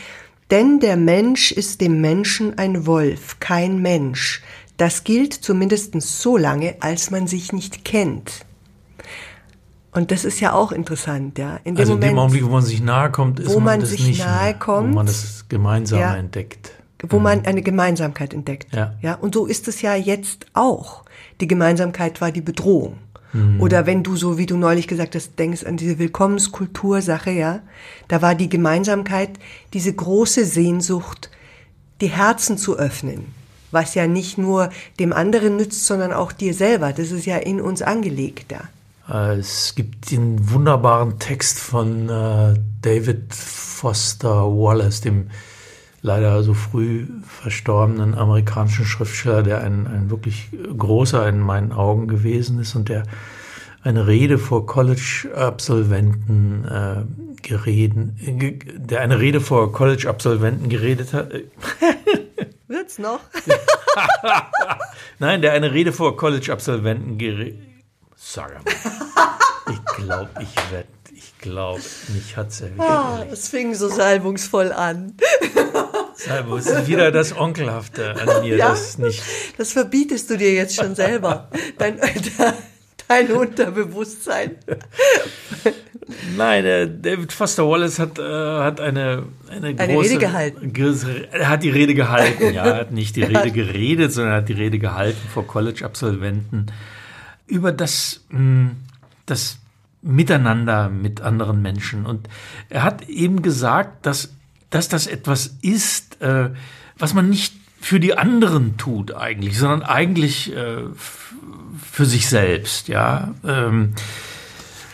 denn 0.50 0.80
der 0.80 0.96
Mensch 0.96 1.52
ist 1.52 1.80
dem 1.80 2.00
Menschen 2.00 2.58
ein 2.58 2.86
Wolf, 2.86 3.38
kein 3.40 3.80
Mensch. 3.80 4.42
Das 4.76 5.04
gilt 5.04 5.34
zumindest 5.34 6.00
so 6.00 6.36
lange, 6.36 6.76
als 6.80 7.10
man 7.10 7.26
sich 7.26 7.52
nicht 7.52 7.84
kennt. 7.84 8.44
Und 9.94 10.10
das 10.10 10.24
ist 10.24 10.40
ja 10.40 10.54
auch 10.54 10.72
interessant, 10.72 11.38
ja. 11.38 11.56
In 11.64 11.74
dem 11.74 11.80
also 11.80 11.92
in 11.92 11.98
Moment, 11.98 12.12
dem 12.12 12.18
Augenblick, 12.18 12.44
wo 12.44 12.48
man 12.48 12.62
sich 12.62 12.82
nahe 12.82 13.10
kommt, 13.10 13.40
ist 13.40 13.48
wo 13.50 13.54
man, 13.54 13.64
man 13.64 13.80
das 13.80 13.90
sich 13.90 14.06
nicht 14.06 14.24
nahe 14.24 14.44
mehr, 14.44 14.54
kommt, 14.54 14.90
wo 14.90 14.94
man 14.94 15.06
das 15.06 15.44
Gemeinsame 15.48 16.02
ja. 16.02 16.16
entdeckt. 16.16 16.72
wo 17.08 17.18
man 17.18 17.44
eine 17.44 17.62
Gemeinsamkeit 17.62 18.32
entdeckt. 18.32 18.74
Ja. 18.74 18.94
ja. 19.02 19.14
Und 19.14 19.34
so 19.34 19.46
ist 19.46 19.68
es 19.68 19.82
ja 19.82 19.94
jetzt 19.94 20.46
auch. 20.54 21.04
Die 21.40 21.46
Gemeinsamkeit 21.46 22.20
war 22.22 22.32
die 22.32 22.40
Bedrohung. 22.40 22.96
Mhm. 23.34 23.60
Oder 23.60 23.86
wenn 23.86 24.02
du 24.02 24.16
so, 24.16 24.38
wie 24.38 24.46
du 24.46 24.56
neulich 24.56 24.88
gesagt 24.88 25.14
hast, 25.14 25.38
denkst 25.38 25.64
an 25.64 25.76
diese 25.76 25.98
Willkommenskultursache, 25.98 27.30
ja, 27.30 27.60
da 28.08 28.22
war 28.22 28.34
die 28.34 28.48
Gemeinsamkeit 28.48 29.30
diese 29.74 29.92
große 29.92 30.44
Sehnsucht, 30.46 31.30
die 32.00 32.10
Herzen 32.10 32.56
zu 32.56 32.78
öffnen, 32.78 33.26
was 33.70 33.94
ja 33.94 34.06
nicht 34.06 34.38
nur 34.38 34.70
dem 34.98 35.12
anderen 35.12 35.56
nützt, 35.56 35.86
sondern 35.86 36.12
auch 36.12 36.32
dir 36.32 36.54
selber. 36.54 36.92
Das 36.92 37.10
ist 37.10 37.26
ja 37.26 37.36
in 37.36 37.60
uns 37.60 37.82
angelegt, 37.82 38.52
ja. 38.52 38.60
Äh, 39.08 39.36
es 39.38 39.74
gibt 39.74 40.10
den 40.10 40.50
wunderbaren 40.50 41.18
Text 41.18 41.58
von 41.58 42.08
äh, 42.08 42.54
David 42.80 43.34
Foster 43.34 44.44
Wallace, 44.46 45.00
dem 45.00 45.30
leider 46.02 46.42
so 46.42 46.54
früh 46.54 47.06
verstorbenen 47.26 48.14
amerikanischen 48.14 48.84
Schriftsteller, 48.84 49.42
der 49.42 49.62
ein, 49.62 49.86
ein 49.86 50.10
wirklich 50.10 50.48
großer 50.76 51.28
in 51.28 51.40
meinen 51.40 51.72
Augen 51.72 52.08
gewesen 52.08 52.60
ist 52.60 52.74
und 52.74 52.88
der 52.88 53.04
eine 53.84 54.06
Rede 54.06 54.38
vor 54.38 54.66
College-Absolventen 54.66 56.64
äh, 56.64 57.02
gereden, 57.42 58.16
ge, 58.38 58.58
der 58.76 59.00
eine 59.00 59.18
Rede 59.18 59.40
vor 59.40 59.72
College-Absolventen 59.72 60.68
geredet 60.68 61.12
hat. 61.12 61.32
Wird's 62.68 63.00
noch? 63.00 63.18
Nein, 65.18 65.42
der 65.42 65.52
eine 65.52 65.72
Rede 65.72 65.92
vor 65.92 66.16
College-Absolventen 66.16 67.18
geredet. 67.18 67.71
Sag 68.24 68.64
mal. 68.64 68.72
Ich 69.70 70.04
glaube, 70.04 70.30
ich 70.40 70.72
werde 70.72 70.88
ich 71.14 71.38
glaube, 71.38 71.82
mich 72.14 72.36
hat 72.36 72.48
es 72.48 72.62
wieder. 72.62 72.82
Ah, 72.82 73.26
es 73.30 73.48
fing 73.48 73.74
so 73.74 73.88
salbungsvoll 73.88 74.72
an. 74.72 75.14
Salbung, 76.14 76.58
es 76.58 76.66
ist 76.66 76.86
wieder 76.86 77.10
das 77.10 77.36
Onkelhafte 77.36 78.14
an 78.14 78.42
mir, 78.42 78.56
ja, 78.56 78.70
das 78.70 78.98
nicht. 78.98 79.22
Das 79.58 79.72
verbietest 79.72 80.30
du 80.30 80.38
dir 80.38 80.54
jetzt 80.54 80.76
schon 80.76 80.94
selber. 80.94 81.50
Dein, 81.78 82.00
dein 83.08 83.32
Unterbewusstsein. 83.32 84.56
Nein, 86.36 86.64
äh, 86.64 86.88
David 86.88 87.32
Foster 87.32 87.68
Wallace 87.68 87.98
hat, 87.98 88.18
äh, 88.18 88.22
hat 88.22 88.80
eine, 88.80 89.24
eine, 89.50 89.68
eine 89.68 89.94
große, 89.94 90.10
Rede 90.10 90.18
gehalten. 90.18 90.72
Er 91.32 91.48
hat 91.48 91.62
die 91.62 91.70
Rede 91.70 91.94
gehalten, 91.94 92.54
ja. 92.54 92.64
Er 92.64 92.76
hat 92.76 92.92
nicht 92.92 93.16
die 93.16 93.22
Rede 93.24 93.50
geredet, 93.50 94.12
sondern 94.12 94.32
er 94.32 94.36
hat 94.38 94.48
die 94.48 94.54
Rede 94.54 94.78
gehalten 94.78 95.28
vor 95.32 95.46
College-Absolventen 95.46 96.66
über 97.46 97.72
das, 97.72 98.24
hm, 98.30 98.76
das 99.26 99.58
Miteinander 100.02 100.88
mit 100.88 101.20
anderen 101.20 101.62
Menschen. 101.62 102.06
Und 102.06 102.28
er 102.68 102.82
hat 102.82 103.08
eben 103.08 103.42
gesagt, 103.42 104.04
dass, 104.04 104.34
dass 104.70 104.88
das 104.88 105.06
etwas 105.06 105.58
ist, 105.62 106.20
äh, 106.20 106.50
was 106.98 107.14
man 107.14 107.30
nicht 107.30 107.54
für 107.80 108.00
die 108.00 108.16
anderen 108.16 108.76
tut 108.76 109.14
eigentlich, 109.14 109.58
sondern 109.58 109.82
eigentlich 109.82 110.54
äh, 110.54 110.84
für 111.90 112.04
sich 112.04 112.28
selbst, 112.28 112.88
ja. 112.88 113.34
Ähm, 113.44 113.94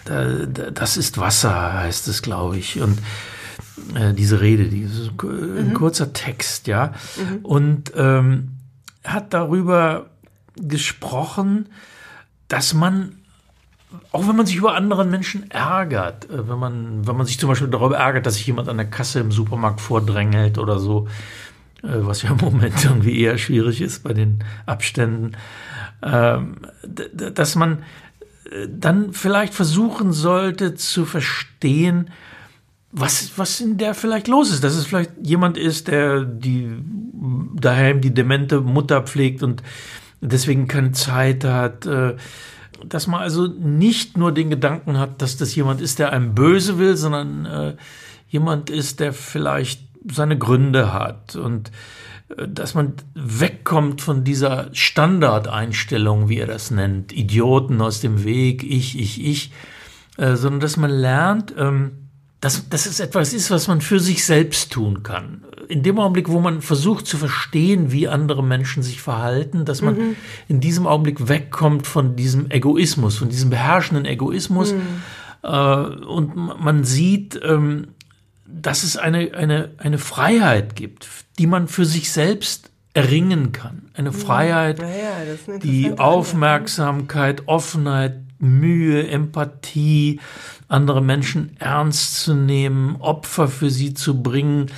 das 0.05 0.97
ist 0.97 1.19
Wasser, 1.19 1.75
heißt 1.75 2.09
es, 2.09 2.23
glaube 2.23 2.57
ich. 2.57 2.81
Und 2.81 2.99
äh, 3.95 4.15
diese 4.15 4.41
Rede, 4.41 4.65
dieses 4.65 5.09
ein 5.09 5.69
mhm. 5.69 5.75
kurzer 5.75 6.13
Text, 6.13 6.67
ja. 6.67 6.95
Mhm. 7.17 7.45
Und 7.45 7.93
ähm, 7.95 8.49
hat 9.05 9.35
darüber 9.35 10.07
gesprochen, 10.57 11.69
dass 12.49 12.75
man 12.75 13.19
auch 14.13 14.29
wenn 14.29 14.37
man 14.37 14.47
sich 14.47 14.57
über 14.57 14.75
anderen 14.75 15.11
Menschen 15.11 15.51
ärgert, 15.51 16.29
äh, 16.31 16.49
wenn 16.49 16.59
man, 16.59 17.07
wenn 17.07 17.17
man 17.17 17.27
sich 17.27 17.39
zum 17.39 17.49
Beispiel 17.49 17.69
darüber 17.69 17.97
ärgert, 17.97 18.27
dass 18.27 18.35
sich 18.35 18.47
jemand 18.47 18.69
an 18.69 18.77
der 18.77 18.87
Kasse 18.87 19.21
im 19.21 19.33
Supermarkt 19.33 19.81
vordrängelt 19.81 20.59
oder 20.59 20.79
so, 20.79 21.09
äh, 21.83 21.89
was 21.89 22.23
ja 22.23 22.31
im 22.31 22.37
Moment 22.37 22.85
irgendwie 22.85 23.21
eher 23.21 23.39
schwierig 23.39 23.81
ist 23.81 24.03
bei 24.03 24.13
den 24.13 24.45
Abständen, 24.67 25.37
ähm, 26.03 26.57
dass 26.83 27.55
man 27.55 27.79
äh, 28.51 28.69
dann 28.69 29.13
vielleicht 29.13 29.55
versuchen 29.55 30.13
sollte 30.13 30.75
zu 30.75 31.05
verstehen, 31.05 32.11
was, 32.91 33.33
was 33.37 33.61
in 33.61 33.77
der 33.77 33.95
vielleicht 33.95 34.29
los 34.29 34.51
ist. 34.51 34.65
Dass 34.65 34.75
es 34.75 34.87
vielleicht 34.87 35.13
jemand 35.23 35.59
ist, 35.59 35.89
der 35.89 36.25
die 36.25 36.83
daheim 37.55 38.01
die 38.01 38.15
demente 38.15 38.61
Mutter 38.61 39.03
pflegt 39.03 39.43
und 39.43 39.63
deswegen 40.21 40.69
keine 40.69 40.93
Zeit 40.93 41.45
hat. 41.45 41.89
Dass 42.85 43.07
man 43.07 43.21
also 43.21 43.47
nicht 43.47 44.17
nur 44.17 44.33
den 44.33 44.51
Gedanken 44.51 44.99
hat, 44.99 45.21
dass 45.21 45.37
das 45.37 45.55
jemand 45.55 45.81
ist, 45.81 45.99
der 45.99 46.13
einem 46.13 46.35
böse 46.35 46.79
will, 46.79 46.97
sondern 46.97 47.45
äh, 47.45 47.77
jemand 48.29 48.71
ist, 48.71 49.01
der 49.01 49.13
vielleicht 49.13 49.83
seine 50.09 50.39
Gründe 50.39 50.93
hat 50.93 51.35
und 51.35 51.73
dass 52.37 52.75
man 52.75 52.95
wegkommt 53.15 54.03
von 54.03 54.23
dieser 54.23 54.69
Standardeinstellung, 54.73 56.29
wie 56.29 56.39
er 56.39 56.47
das 56.47 56.71
nennt, 56.71 57.13
Idioten 57.13 57.81
aus 57.81 58.01
dem 58.01 58.25
Weg, 58.25 58.63
ich, 58.63 58.99
ich, 58.99 59.25
ich, 59.25 59.53
äh, 60.19 60.37
sondern 60.37 60.61
dass 60.61 60.77
man 60.77 60.91
lernt, 60.91 61.55
ähm, 61.57 62.08
dass, 62.41 62.69
dass 62.69 62.87
es 62.87 63.01
etwas 63.01 63.33
ist, 63.33 63.51
was 63.51 63.67
man 63.67 63.81
für 63.81 63.99
sich 63.99 64.25
selbst 64.25 64.73
tun 64.73 65.03
kann. 65.03 65.45
In 65.69 65.83
dem 65.83 65.99
Augenblick, 65.99 66.29
wo 66.29 66.41
man 66.41 66.63
versucht 66.63 67.07
zu 67.07 67.17
verstehen, 67.17 67.91
wie 67.91 68.09
andere 68.09 68.45
Menschen 68.45 68.83
sich 68.83 69.03
verhalten, 69.03 69.65
dass 69.65 69.83
man 69.83 69.97
mhm. 69.97 70.17
in 70.47 70.61
diesem 70.61 70.87
Augenblick 70.87 71.29
wegkommt 71.29 71.87
von 71.87 72.15
diesem 72.15 72.51
Egoismus, 72.51 73.17
von 73.17 73.29
diesem 73.29 73.51
beherrschenden 73.51 74.05
Egoismus. 74.05 74.73
Mhm. 74.73 74.81
Äh, 75.43 75.49
und 75.49 76.37
man 76.37 76.85
sieht, 76.85 77.39
ähm, 77.43 77.89
dass 78.47 78.85
es 78.85 78.97
eine, 78.97 79.35
eine, 79.35 79.71
eine 79.79 79.99
Freiheit 79.99 80.77
gibt, 80.77 81.09
die 81.39 81.47
man 81.47 81.69
für 81.69 81.85
sich 81.85 82.13
selbst 82.13 82.71
erringen 82.95 83.53
kann. 83.53 83.91
Eine 83.95 84.11
mhm. 84.11 84.15
Freiheit, 84.15 84.79
ja, 84.79 85.59
die 85.59 85.99
Aufmerksamkeit, 85.99 87.43
Offenheit, 87.47 88.21
Mühe, 88.39 89.09
Empathie, 89.09 90.21
andere 90.69 91.03
Menschen 91.03 91.57
ernst 91.59 92.21
zu 92.21 92.35
nehmen, 92.35 92.97
Opfer 93.01 93.49
für 93.49 93.71
sie 93.71 93.95
zu 93.95 94.23
bringen, 94.23 94.71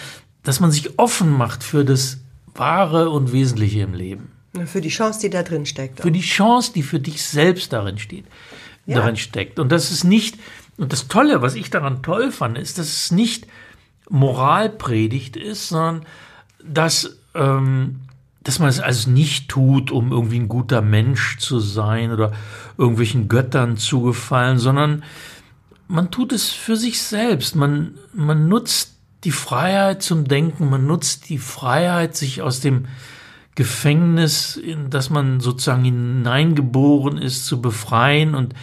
dass 0.43 0.61
man 0.61 0.71
sich 0.71 0.99
offen 0.99 1.31
macht 1.31 1.63
für 1.63 1.85
das 1.85 2.19
Wahre 2.55 3.11
und 3.11 3.33
Wesentliche 3.33 3.81
im 3.81 3.95
Leben. 3.95 4.33
Für 4.67 4.81
die 4.81 4.89
Chance, 4.89 5.21
die 5.21 5.31
da 5.31 5.43
drin 5.43 5.67
steckt. 5.67 6.01
Auch. 6.01 6.05
Für 6.05 6.11
die 6.11 6.21
Chance, 6.21 6.73
die 6.75 6.83
für 6.83 6.99
dich 6.99 7.23
selbst 7.23 7.73
darin 7.73 7.99
steht, 7.99 8.25
ja. 8.87 8.97
darin 8.97 9.17
steckt. 9.17 9.59
Und 9.59 9.71
das 9.71 9.91
ist 9.91 10.05
nicht, 10.05 10.39
und 10.77 10.93
das 10.93 11.09
Tolle, 11.09 11.43
was 11.43 11.55
ich 11.55 11.71
daran 11.71 12.03
toll 12.03 12.33
fand, 12.33 12.59
ist, 12.59 12.79
dass 12.79 12.89
es 12.89 13.11
nicht 13.13 13.47
Moralpredigt 14.09 15.37
ist, 15.37 15.69
sondern 15.69 16.05
dass, 16.65 17.17
ähm, 17.35 18.01
dass 18.43 18.59
man 18.59 18.69
es 18.69 18.81
also 18.81 19.11
nicht 19.11 19.49
tut, 19.49 19.93
um 19.93 20.11
irgendwie 20.11 20.41
ein 20.41 20.49
guter 20.49 20.83
Mensch 20.83 21.39
zu 21.39 21.61
sein 21.61 22.11
oder 22.11 22.33
irgendwelchen 22.77 23.29
Göttern 23.29 23.77
zu 23.77 24.03
gefallen, 24.03 24.59
sondern 24.59 25.05
man 25.91 26.11
tut 26.11 26.33
es 26.33 26.51
für 26.51 26.77
sich 26.77 27.03
selbst. 27.03 27.57
Man, 27.57 27.99
man 28.15 28.49
nutzt 28.49 28.93
die 29.25 29.33
Freiheit 29.33 30.03
zum 30.03 30.27
Denken, 30.27 30.71
man 30.71 30.87
nutzt 30.87 31.29
die 31.29 31.39
Freiheit, 31.39 32.17
sich 32.17 32.41
aus 32.43 32.61
dem 32.61 32.87
Gefängnis, 33.55 34.57
in 34.57 34.89
das 34.89 35.11
man 35.11 35.41
sozusagen 35.41 35.85
hineingeboren 35.85 37.19
ist, 37.19 37.45
zu 37.45 37.61
befreien 37.61 38.35
und 38.35 38.55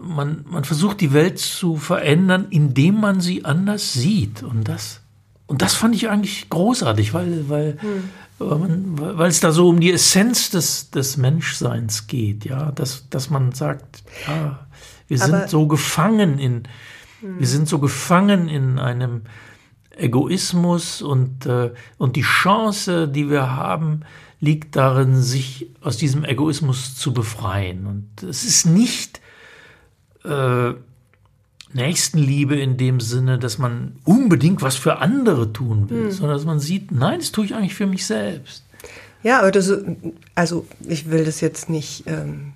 man, 0.00 0.44
man 0.48 0.64
versucht 0.64 1.00
die 1.00 1.12
Welt 1.12 1.38
zu 1.38 1.76
verändern, 1.76 2.46
indem 2.50 3.00
man 3.00 3.20
sie 3.20 3.44
anders 3.44 3.92
sieht. 3.92 4.42
Und 4.42 4.68
das, 4.68 5.00
und 5.46 5.62
das 5.62 5.74
fand 5.74 5.94
ich 5.94 6.08
eigentlich 6.08 6.48
großartig, 6.48 7.12
weil, 7.12 7.48
weil, 7.48 7.78
hm. 7.80 8.04
weil, 8.38 8.58
man, 8.58 9.18
weil 9.18 9.30
es 9.30 9.40
da 9.40 9.52
so 9.52 9.68
um 9.68 9.80
die 9.80 9.92
Essenz 9.92 10.50
des, 10.50 10.90
des 10.90 11.16
Menschseins 11.16 12.06
geht, 12.06 12.44
ja, 12.44 12.72
dass, 12.72 13.08
dass 13.10 13.30
man 13.30 13.52
sagt, 13.52 14.02
ja, 14.26 14.66
wir 15.08 15.18
sind 15.18 15.34
Aber, 15.34 15.48
so 15.48 15.66
gefangen 15.66 16.38
in, 16.38 16.62
hm. 17.20 17.38
wir 17.38 17.46
sind 17.46 17.68
so 17.68 17.78
gefangen 17.78 18.48
in 18.48 18.78
einem 18.78 19.22
Egoismus 19.96 21.02
und, 21.02 21.46
äh, 21.46 21.72
und 21.98 22.16
die 22.16 22.22
Chance, 22.22 23.08
die 23.08 23.30
wir 23.30 23.56
haben, 23.56 24.00
liegt 24.40 24.76
darin, 24.76 25.22
sich 25.22 25.68
aus 25.80 25.96
diesem 25.96 26.24
Egoismus 26.24 26.94
zu 26.96 27.14
befreien. 27.14 27.86
Und 27.86 28.22
es 28.22 28.44
ist 28.44 28.66
nicht 28.66 29.20
äh, 30.24 30.74
Nächstenliebe 31.72 32.56
in 32.56 32.76
dem 32.76 33.00
Sinne, 33.00 33.38
dass 33.38 33.58
man 33.58 33.96
unbedingt 34.04 34.62
was 34.62 34.76
für 34.76 34.98
andere 34.98 35.52
tun 35.52 35.88
will, 35.88 36.04
hm. 36.04 36.10
sondern 36.10 36.36
dass 36.36 36.46
man 36.46 36.60
sieht, 36.60 36.90
nein, 36.92 37.20
das 37.20 37.32
tue 37.32 37.46
ich 37.46 37.54
eigentlich 37.54 37.74
für 37.74 37.86
mich 37.86 38.06
selbst. 38.06 38.64
Ja, 39.22 39.40
aber 39.40 39.50
das, 39.50 39.72
also 40.34 40.66
ich 40.86 41.10
will 41.10 41.24
das 41.24 41.40
jetzt 41.40 41.68
nicht 41.68 42.04
ähm, 42.06 42.52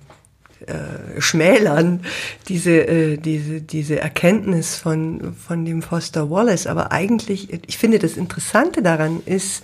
äh, 0.67 1.19
schmälern, 1.19 2.01
diese, 2.47 2.71
äh, 2.87 3.17
diese, 3.17 3.61
diese 3.61 3.99
Erkenntnis 3.99 4.75
von, 4.75 5.33
von 5.33 5.65
dem 5.65 5.81
Foster 5.81 6.29
Wallace, 6.29 6.67
aber 6.67 6.91
eigentlich, 6.91 7.51
ich 7.67 7.77
finde, 7.77 7.99
das 7.99 8.17
Interessante 8.17 8.81
daran 8.81 9.21
ist, 9.25 9.63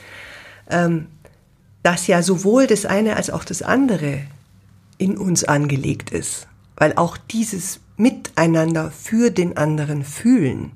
ähm, 0.69 1.07
dass 1.83 2.07
ja 2.07 2.21
sowohl 2.21 2.67
das 2.67 2.85
eine 2.85 3.15
als 3.15 3.29
auch 3.29 3.43
das 3.43 3.61
andere 3.61 4.21
in 4.97 5.17
uns 5.17 5.43
angelegt 5.43 6.09
ist. 6.09 6.47
Weil 6.75 6.93
auch 6.95 7.17
dieses 7.17 7.79
miteinander 7.97 8.91
für 8.91 9.31
den 9.31 9.57
anderen 9.57 10.03
fühlen, 10.03 10.71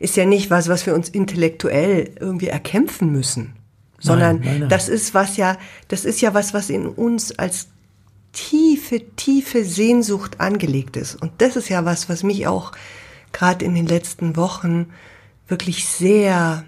ist 0.00 0.16
ja 0.16 0.24
nicht 0.24 0.50
was, 0.50 0.68
was 0.68 0.86
wir 0.86 0.94
uns 0.94 1.08
intellektuell 1.08 2.10
irgendwie 2.18 2.48
erkämpfen 2.48 3.12
müssen, 3.12 3.54
sondern 3.98 4.36
nein, 4.38 4.44
nein, 4.46 4.60
nein. 4.60 4.68
das 4.68 4.88
ist 4.88 5.14
was 5.14 5.36
ja, 5.36 5.56
das 5.88 6.04
ist 6.04 6.20
ja 6.20 6.34
was, 6.34 6.52
was 6.52 6.70
in 6.70 6.86
uns 6.86 7.38
als 7.38 7.68
tiefe, 8.34 9.00
tiefe 9.16 9.64
Sehnsucht 9.64 10.40
angelegt 10.40 10.96
ist. 10.96 11.14
Und 11.14 11.32
das 11.38 11.56
ist 11.56 11.68
ja 11.70 11.84
was, 11.84 12.08
was 12.08 12.22
mich 12.22 12.46
auch 12.46 12.72
gerade 13.32 13.64
in 13.64 13.74
den 13.74 13.86
letzten 13.86 14.36
Wochen 14.36 14.86
wirklich 15.48 15.86
sehr, 15.86 16.64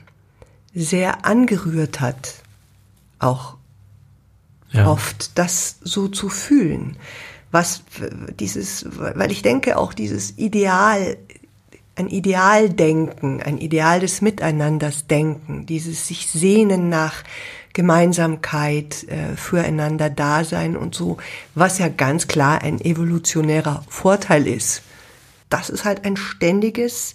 sehr 0.74 1.24
angerührt 1.26 2.00
hat, 2.00 2.34
auch 3.18 3.56
ja. 4.70 4.90
oft 4.90 5.38
das 5.38 5.76
so 5.82 6.08
zu 6.08 6.28
fühlen. 6.28 6.96
was 7.52 7.82
dieses, 8.38 8.84
weil 8.98 9.30
ich 9.32 9.42
denke 9.42 9.78
auch 9.78 9.94
dieses 9.94 10.36
Ideal, 10.36 11.16
ein 11.94 12.08
Idealdenken, 12.08 13.42
ein 13.42 13.56
Ideal 13.56 14.00
des 14.00 14.20
Miteinanders 14.20 15.06
denken, 15.06 15.64
dieses 15.64 16.06
sich 16.06 16.28
sehnen 16.28 16.90
nach 16.90 17.24
Gemeinsamkeit, 17.76 19.04
äh, 19.04 19.36
füreinander 19.36 20.08
Dasein 20.08 20.78
und 20.78 20.94
so, 20.94 21.18
was 21.54 21.78
ja 21.78 21.88
ganz 21.88 22.26
klar 22.26 22.62
ein 22.62 22.80
evolutionärer 22.80 23.84
Vorteil 23.86 24.46
ist. 24.46 24.80
Das 25.50 25.68
ist 25.68 25.84
halt 25.84 26.06
ein 26.06 26.16
ständiges 26.16 27.14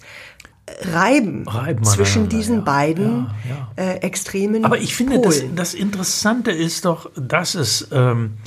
Reiben, 0.81 1.47
Reiben 1.47 1.83
zwischen 1.83 2.29
diesen 2.29 2.57
ja, 2.57 2.61
beiden 2.61 3.31
ja, 3.49 3.83
ja. 3.83 3.91
Äh, 3.91 3.97
extremen 4.01 4.63
Aber 4.63 4.77
ich 4.77 4.95
finde, 4.95 5.19
das, 5.19 5.43
das 5.55 5.73
Interessante 5.73 6.51
ist 6.51 6.85
doch, 6.85 7.09
dass 7.15 7.55
es 7.55 7.87
ähm, 7.91 8.37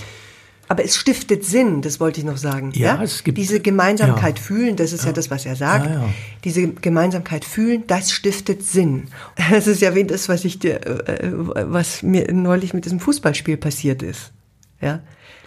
Aber 0.68 0.85
es 0.85 0.97
stiftet 0.97 1.44
Sinn, 1.44 1.83
das 1.83 2.00
wollte 2.00 2.21
ich 2.21 2.26
noch 2.26 2.37
sagen. 2.38 2.73
Ja, 2.75 3.02
es 3.02 3.23
gibt- 3.25 3.37
Diese 3.38 3.61
Gemeinsamkeit 3.61 4.38
ja. 4.38 4.44
fühlen, 4.44 4.76
das 4.76 4.92
ist 4.92 5.04
ja. 5.04 5.12
das, 5.12 5.30
was 5.30 5.44
er 5.44 5.56
sagt. 5.56 5.87
Ja, 5.87 5.92
ja. 6.02 6.09
Diese 6.44 6.68
Gemeinsamkeit 6.68 7.44
fühlen, 7.44 7.85
das 7.87 8.11
stiftet 8.12 8.62
Sinn. 8.64 9.09
Das 9.50 9.66
ist 9.66 9.83
ja 9.83 9.94
wie 9.94 10.04
das, 10.04 10.28
was 10.28 10.44
ich 10.44 10.59
dir, 10.59 10.80
äh, 10.87 11.30
was 11.33 12.02
mir 12.02 12.33
neulich 12.33 12.73
mit 12.73 12.85
diesem 12.87 12.99
Fußballspiel 13.00 13.56
passiert 13.59 14.02
ist. 14.02 14.33
Ja. 14.80 15.00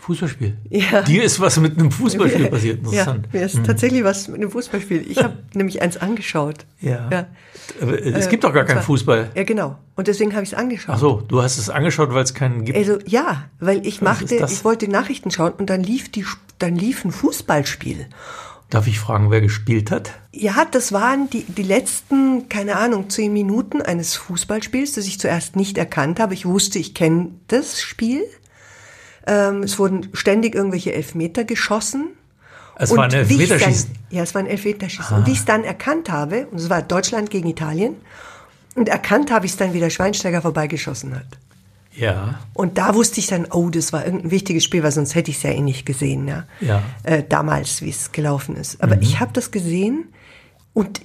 Fußballspiel. 0.07 0.57
Ja. 0.69 1.01
Dir 1.01 1.23
ist 1.23 1.39
was 1.39 1.59
mit 1.59 1.77
einem 1.77 1.91
Fußballspiel 1.91 2.47
passiert. 2.49 2.79
Ja, 2.83 2.87
Interessant. 2.89 3.27
Mhm. 3.33 3.39
mir 3.39 3.45
ist 3.45 3.59
tatsächlich 3.65 4.03
was 4.03 4.27
mit 4.29 4.37
einem 4.41 4.49
Fußballspiel. 4.51 5.05
Ich 5.09 5.21
habe 5.21 5.37
nämlich 5.53 5.81
eins 5.81 5.97
angeschaut. 5.97 6.65
Ja. 6.79 7.09
ja. 7.11 7.25
Aber 7.81 8.01
es 8.01 8.25
Äh, 8.25 8.29
gibt 8.29 8.43
doch 8.45 8.53
gar 8.53 8.63
keinen 8.63 8.81
Fußball. 8.81 9.31
Ja, 9.35 9.43
genau. 9.43 9.77
Und 9.95 10.07
deswegen 10.07 10.31
habe 10.33 10.43
ich 10.43 10.53
es 10.53 10.57
angeschaut. 10.57 10.95
Ach 10.95 10.99
so, 10.99 11.21
du 11.27 11.41
hast 11.41 11.57
es 11.57 11.69
angeschaut, 11.69 12.13
weil 12.13 12.23
es 12.23 12.33
keinen 12.33 12.63
gibt. 12.63 12.77
Also 12.77 12.99
ja, 13.05 13.45
weil 13.59 13.85
ich 13.85 14.01
machte, 14.01 14.35
ist 14.35 14.41
das? 14.41 14.51
ich 14.53 14.63
wollte 14.65 14.87
Nachrichten 14.89 15.29
schauen 15.29 15.51
und 15.57 15.69
dann 15.69 15.83
lief 15.83 16.09
die, 16.09 16.25
dann 16.57 16.75
lief 16.75 17.03
ein 17.03 17.11
Fußballspiel. 17.11 18.07
Darf 18.69 18.87
ich 18.87 18.99
fragen, 18.99 19.29
wer 19.31 19.41
gespielt 19.41 19.91
hat? 19.91 20.11
Ja, 20.33 20.65
das 20.69 20.91
waren 20.91 21.29
die, 21.29 21.43
die 21.43 21.63
letzten, 21.63 22.49
keine 22.49 22.75
Ahnung, 22.77 23.09
zehn 23.09 23.31
Minuten 23.31 23.81
eines 23.81 24.15
Fußballspiels, 24.15 24.93
das 24.93 25.05
ich 25.07 25.19
zuerst 25.19 25.55
nicht 25.55 25.77
erkannt 25.77 26.19
habe. 26.19 26.33
Ich 26.33 26.45
wusste, 26.45 26.77
ich 26.79 26.93
kenne 26.93 27.29
das 27.47 27.81
Spiel. 27.81 28.23
Ähm, 29.27 29.63
es 29.63 29.77
wurden 29.77 30.09
ständig 30.13 30.55
irgendwelche 30.55 30.93
Elfmeter 30.93 31.43
geschossen. 31.43 32.07
Es 32.79 32.95
war 32.95 33.05
ein 33.05 33.11
Elfmeterschießen. 33.11 33.91
Dann, 33.93 34.17
ja, 34.17 34.23
es 34.23 34.33
war 34.33 34.41
ein 34.41 34.47
Elfmeterschießen. 34.47 35.17
Und 35.17 35.27
wie 35.27 35.31
ich 35.31 35.39
es 35.39 35.45
dann 35.45 35.63
erkannt 35.63 36.09
habe, 36.09 36.47
und 36.47 36.59
es 36.59 36.69
war 36.69 36.81
Deutschland 36.81 37.29
gegen 37.29 37.47
Italien, 37.49 37.95
und 38.75 38.89
erkannt 38.89 39.31
habe 39.31 39.45
ich 39.45 39.53
es 39.53 39.57
dann, 39.57 39.73
wie 39.73 39.79
der 39.79 39.89
Schweinsteiger 39.89 40.41
vorbeigeschossen 40.41 41.15
hat. 41.15 41.25
Ja. 41.95 42.39
Und 42.53 42.77
da 42.77 42.93
wusste 42.93 43.19
ich 43.19 43.27
dann, 43.27 43.47
oh, 43.51 43.69
das 43.69 43.91
war 43.91 44.05
irgendein 44.05 44.31
wichtiges 44.31 44.63
Spiel, 44.63 44.83
weil 44.83 44.91
sonst 44.91 45.15
hätte 45.15 45.31
ich 45.31 45.37
es 45.37 45.43
ja 45.43 45.49
eh 45.49 45.61
nicht 45.61 45.85
gesehen, 45.85 46.27
ja. 46.27 46.45
Ja. 46.61 46.83
Äh, 47.03 47.23
damals, 47.27 47.81
wie 47.81 47.89
es 47.89 48.11
gelaufen 48.11 48.55
ist. 48.55 48.81
Aber 48.83 49.01
ich 49.01 49.19
habe 49.19 49.33
das 49.33 49.49
gesehen 49.49 50.05
und 50.73 51.01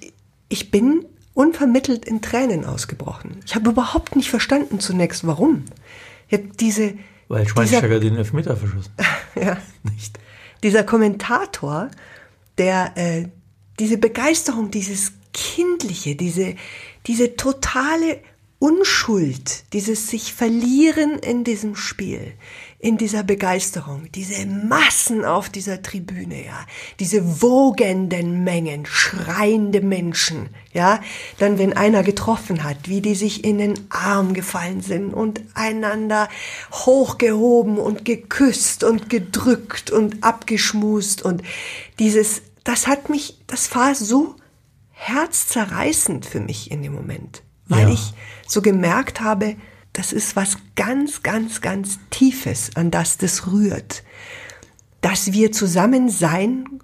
ich 0.51 0.71
bin 0.71 1.07
unvermittelt 1.33 2.05
in 2.05 2.21
Tränen 2.21 2.67
ausgebrochen. 2.67 3.41
Ich 3.47 3.55
habe 3.55 3.71
überhaupt 3.71 4.17
nicht 4.17 4.29
verstanden 4.29 4.81
zunächst, 4.81 5.27
warum. 5.27 5.65
Ich 6.29 6.39
hab 6.39 6.59
diese, 6.59 6.93
Weil 7.33 7.49
Schweinsteiger 7.49 7.99
den 7.99 8.17
Elfmeter 8.17 8.59
verschossen. 8.59 8.93
ja, 9.35 9.57
Nicht. 9.91 10.19
dieser 10.63 10.85
Kommentator, 10.85 11.91
der 12.59 12.93
äh, 12.97 13.29
diese 13.79 13.97
Begeisterung, 13.97 14.71
dieses 14.71 15.13
Kindliche, 15.33 16.15
diese, 16.15 16.57
diese 17.07 17.35
totale 17.37 18.21
Unschuld, 18.59 19.73
dieses 19.73 20.09
sich 20.09 20.35
verlieren 20.35 21.19
in 21.21 21.43
diesem 21.43 21.75
Spiel, 21.75 22.35
in 22.83 22.99
dieser 22.99 23.23
Begeisterung, 23.23 24.11
diese 24.11 24.45
Massen 24.45 25.25
auf 25.25 25.49
dieser 25.49 25.83
Tribüne, 25.83 26.45
ja, 26.45 26.67
diese 26.99 27.41
wogenden 27.41 28.43
Mengen, 28.43 28.87
schreiende 28.87 29.81
Menschen, 29.81 30.49
ja, 30.73 31.01
dann 31.39 31.59
wenn 31.59 31.75
einer 31.75 32.03
getroffen 32.03 32.65
hat, 32.65 32.89
wie 32.89 33.01
die 33.01 33.15
sich 33.15 33.45
in 33.45 33.59
den 33.59 33.75
Arm 33.89 34.35
gefallen 34.35 34.81
sind 34.81 35.15
und 35.15 35.43
einander 35.55 36.29
hochgehoben 36.73 37.79
und 37.79 38.05
geküsst 38.05 38.83
und 38.83 39.09
gedrückt 39.09 39.93
und 39.93 40.25
abgeschmust 40.25 41.23
und 41.23 41.41
dieses, 42.01 42.43
das 42.65 42.89
hat 42.89 43.09
mich, 43.09 43.39
das 43.47 43.73
war 43.77 43.95
so 43.95 44.35
herzzerreißend 44.91 46.27
für 46.27 46.41
mich 46.41 46.73
in 46.73 46.83
dem 46.83 46.95
Moment, 46.95 47.45
weil 47.69 47.87
Ja. 47.87 47.95
ich 47.95 48.13
so 48.49 48.61
gemerkt 48.61 49.21
habe, 49.21 49.55
das 49.93 50.13
ist 50.13 50.37
was 50.37 50.57
ganz, 50.75 51.23
ganz, 51.23 51.61
ganz 51.61 51.99
Tiefes, 52.11 52.71
an 52.75 52.91
das 52.91 53.19
das 53.19 53.47
rührt. 53.47 54.03
Dass 55.01 55.33
wir 55.33 55.53
zusammen 55.53 56.09
sein 56.09 56.81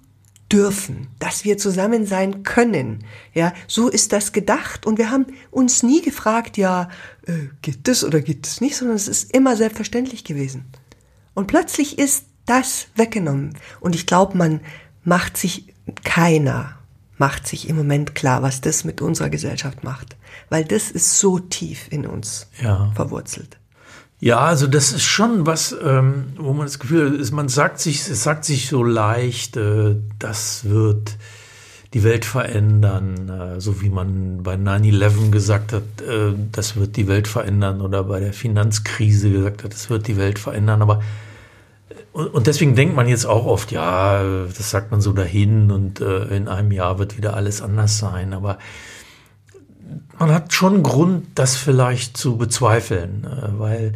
dürfen, 0.51 1.07
dass 1.19 1.43
wir 1.45 1.57
zusammen 1.57 2.05
sein 2.05 2.43
können. 2.43 3.05
Ja, 3.33 3.53
so 3.67 3.87
ist 3.87 4.13
das 4.13 4.31
gedacht 4.31 4.85
und 4.85 4.97
wir 4.97 5.11
haben 5.11 5.27
uns 5.51 5.83
nie 5.83 6.01
gefragt, 6.01 6.57
ja, 6.57 6.89
äh, 7.27 7.49
geht 7.61 7.87
das 7.87 8.03
oder 8.03 8.19
geht 8.21 8.45
das 8.45 8.61
nicht, 8.61 8.75
sondern 8.75 8.97
es 8.97 9.07
ist 9.07 9.33
immer 9.33 9.55
selbstverständlich 9.55 10.23
gewesen. 10.23 10.65
Und 11.35 11.47
plötzlich 11.47 11.99
ist 11.99 12.25
das 12.45 12.87
weggenommen. 12.95 13.55
Und 13.79 13.95
ich 13.95 14.07
glaube, 14.07 14.37
man 14.37 14.61
macht 15.03 15.37
sich, 15.37 15.73
keiner 16.03 16.79
macht 17.17 17.47
sich 17.47 17.69
im 17.69 17.75
Moment 17.75 18.15
klar, 18.15 18.41
was 18.41 18.61
das 18.61 18.83
mit 18.83 19.01
unserer 19.01 19.29
Gesellschaft 19.29 19.83
macht. 19.83 20.17
Weil 20.49 20.65
das 20.65 20.91
ist 20.91 21.19
so 21.19 21.39
tief 21.39 21.87
in 21.91 22.05
uns 22.05 22.47
Ja. 22.61 22.91
verwurzelt. 22.95 23.57
Ja, 24.21 24.39
also 24.39 24.67
das 24.67 24.91
ist 24.91 25.03
schon 25.05 25.45
was, 25.45 25.73
ähm, 25.81 26.33
wo 26.37 26.51
man 26.51 26.65
das 26.65 26.79
Gefühl 26.79 27.19
hat, 27.19 27.31
man 27.31 27.47
sagt 27.47 27.79
sich, 27.79 28.01
es 28.09 28.21
sagt 28.23 28.43
sich 28.43 28.67
so 28.67 28.83
leicht, 28.83 29.55
äh, 29.55 29.95
das 30.19 30.65
wird 30.65 31.15
die 31.93 32.03
Welt 32.03 32.25
verändern, 32.25 33.29
äh, 33.29 33.61
so 33.61 33.81
wie 33.81 33.89
man 33.89 34.43
bei 34.43 34.55
9-11 34.55 35.31
gesagt 35.31 35.71
hat, 35.71 35.83
äh, 36.01 36.33
das 36.51 36.75
wird 36.75 36.97
die 36.97 37.07
Welt 37.07 37.27
verändern 37.29 37.79
oder 37.81 38.03
bei 38.03 38.19
der 38.19 38.33
Finanzkrise 38.33 39.31
gesagt 39.31 39.63
hat, 39.63 39.73
das 39.73 39.89
wird 39.89 40.07
die 40.07 40.17
Welt 40.17 40.37
verändern, 40.37 40.81
aber 40.81 41.01
und, 42.11 42.27
und 42.27 42.47
deswegen 42.47 42.75
denkt 42.75 42.95
man 42.95 43.07
jetzt 43.07 43.25
auch 43.25 43.45
oft, 43.45 43.71
ja, 43.71 44.21
das 44.45 44.69
sagt 44.69 44.91
man 44.91 44.99
so 44.99 45.13
dahin 45.13 45.71
und 45.71 46.01
äh, 46.01 46.25
in 46.35 46.47
einem 46.47 46.71
Jahr 46.71 46.99
wird 46.99 47.17
wieder 47.17 47.35
alles 47.35 47.61
anders 47.61 47.97
sein, 47.99 48.33
aber 48.33 48.57
man 50.19 50.33
hat 50.33 50.53
schon 50.53 50.83
Grund, 50.83 51.27
das 51.35 51.55
vielleicht 51.55 52.17
zu 52.17 52.37
bezweifeln, 52.37 53.23
äh, 53.25 53.59
weil 53.59 53.93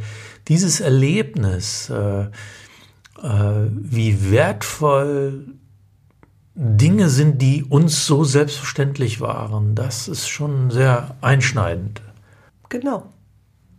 dieses 0.47 0.79
Erlebnis, 0.79 1.89
äh, 1.89 2.23
äh, 2.23 3.69
wie 3.69 4.31
wertvoll 4.31 5.45
Dinge 6.55 7.09
sind, 7.09 7.41
die 7.41 7.63
uns 7.63 8.05
so 8.05 8.23
selbstverständlich 8.23 9.21
waren, 9.21 9.75
das 9.75 10.07
ist 10.07 10.27
schon 10.27 10.71
sehr 10.71 11.15
einschneidend. 11.21 12.01
Genau. 12.69 13.12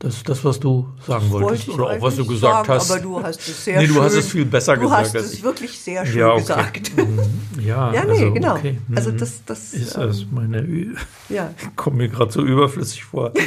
Das 0.04 0.16
ist 0.16 0.28
das, 0.28 0.44
was 0.44 0.60
du 0.60 0.86
sagen 1.06 1.30
wolltest. 1.30 1.66
Wollte 1.68 1.82
Oder 1.82 1.96
auch 1.96 2.02
was 2.02 2.16
du 2.16 2.26
gesagt 2.26 2.66
sagen, 2.66 2.68
hast. 2.68 2.90
Aber 2.90 3.00
du 3.00 3.22
hast 3.22 3.40
es 3.40 3.64
sehr 3.64 3.80
Nee, 3.80 3.86
schön. 3.86 3.94
du 3.96 4.02
hast 4.02 4.12
es 4.12 4.26
viel 4.28 4.44
besser 4.44 4.74
du 4.76 4.82
gesagt 4.82 5.02
hast 5.06 5.16
als 5.16 5.24
es 5.26 5.32
ich. 5.34 5.42
wirklich 5.42 5.78
sehr 5.78 6.04
schön 6.04 6.18
ja, 6.18 6.28
okay. 6.32 6.40
gesagt. 6.40 6.92
Mhm. 6.96 7.20
Ja, 7.64 7.92
Ja, 7.94 8.04
nee, 8.04 8.10
also, 8.10 8.32
genau. 8.34 8.54
Okay. 8.56 8.78
Also 8.94 9.10
Mhm. 9.12 9.16
das, 9.16 9.42
das, 9.46 9.72
ist 9.72 9.94
ähm, 9.96 10.00
das 10.02 10.26
meine 10.30 10.60
Ü 10.60 10.94
ja. 11.30 11.54
kommt 11.76 11.96
mir 11.96 12.08
gerade 12.10 12.30
so 12.30 12.42
überflüssig 12.42 13.02
vor. 13.04 13.32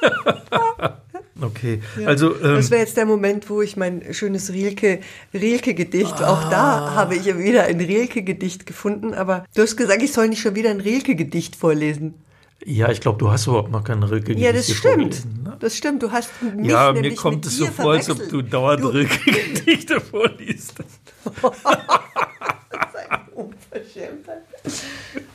okay, 1.40 1.80
also 2.04 2.34
ähm, 2.36 2.56
Das 2.56 2.70
wäre 2.70 2.80
jetzt 2.82 2.96
der 2.96 3.06
Moment, 3.06 3.48
wo 3.48 3.62
ich 3.62 3.76
mein 3.76 4.02
schönes 4.12 4.52
Rilke, 4.52 5.00
Rilke-Gedicht, 5.32 6.22
auch 6.22 6.44
Ah. 6.44 6.50
da 6.50 6.94
habe 6.94 7.14
ich 7.16 7.24
ja 7.24 7.38
wieder 7.38 7.64
ein 7.64 7.80
Rilke-Gedicht 7.80 8.66
gefunden, 8.66 9.14
aber 9.14 9.44
du 9.54 9.62
hast 9.62 9.76
gesagt, 9.76 10.02
ich 10.02 10.12
soll 10.12 10.28
nicht 10.28 10.42
schon 10.42 10.54
wieder 10.54 10.70
ein 10.70 10.80
Rilke-Gedicht 10.80 11.56
vorlesen. 11.56 12.14
Ja, 12.64 12.90
ich 12.90 13.00
glaube, 13.00 13.18
du 13.18 13.30
hast 13.30 13.46
überhaupt 13.46 13.70
noch 13.70 13.82
keine 13.84 14.10
Rilke 14.10 14.32
Ja, 14.34 14.52
das 14.52 14.70
stimmt. 14.70 15.24
ne? 15.44 15.56
Das 15.60 15.76
stimmt. 15.76 16.02
Du 16.02 16.10
hast 16.12 16.30
mich 16.56 16.70
Ja, 16.70 16.92
mir 16.92 17.14
kommt 17.14 17.46
es 17.46 17.56
so 17.56 17.66
vor, 17.66 17.92
als 17.92 18.08
ob 18.10 18.28
du 18.28 18.42
dauernd 18.42 18.82
Du- 18.82 18.88
Rilke 18.88 19.18
Gedichte 19.30 20.00
vorliest. 20.10 20.74
Unverschämtheit. 23.34 24.42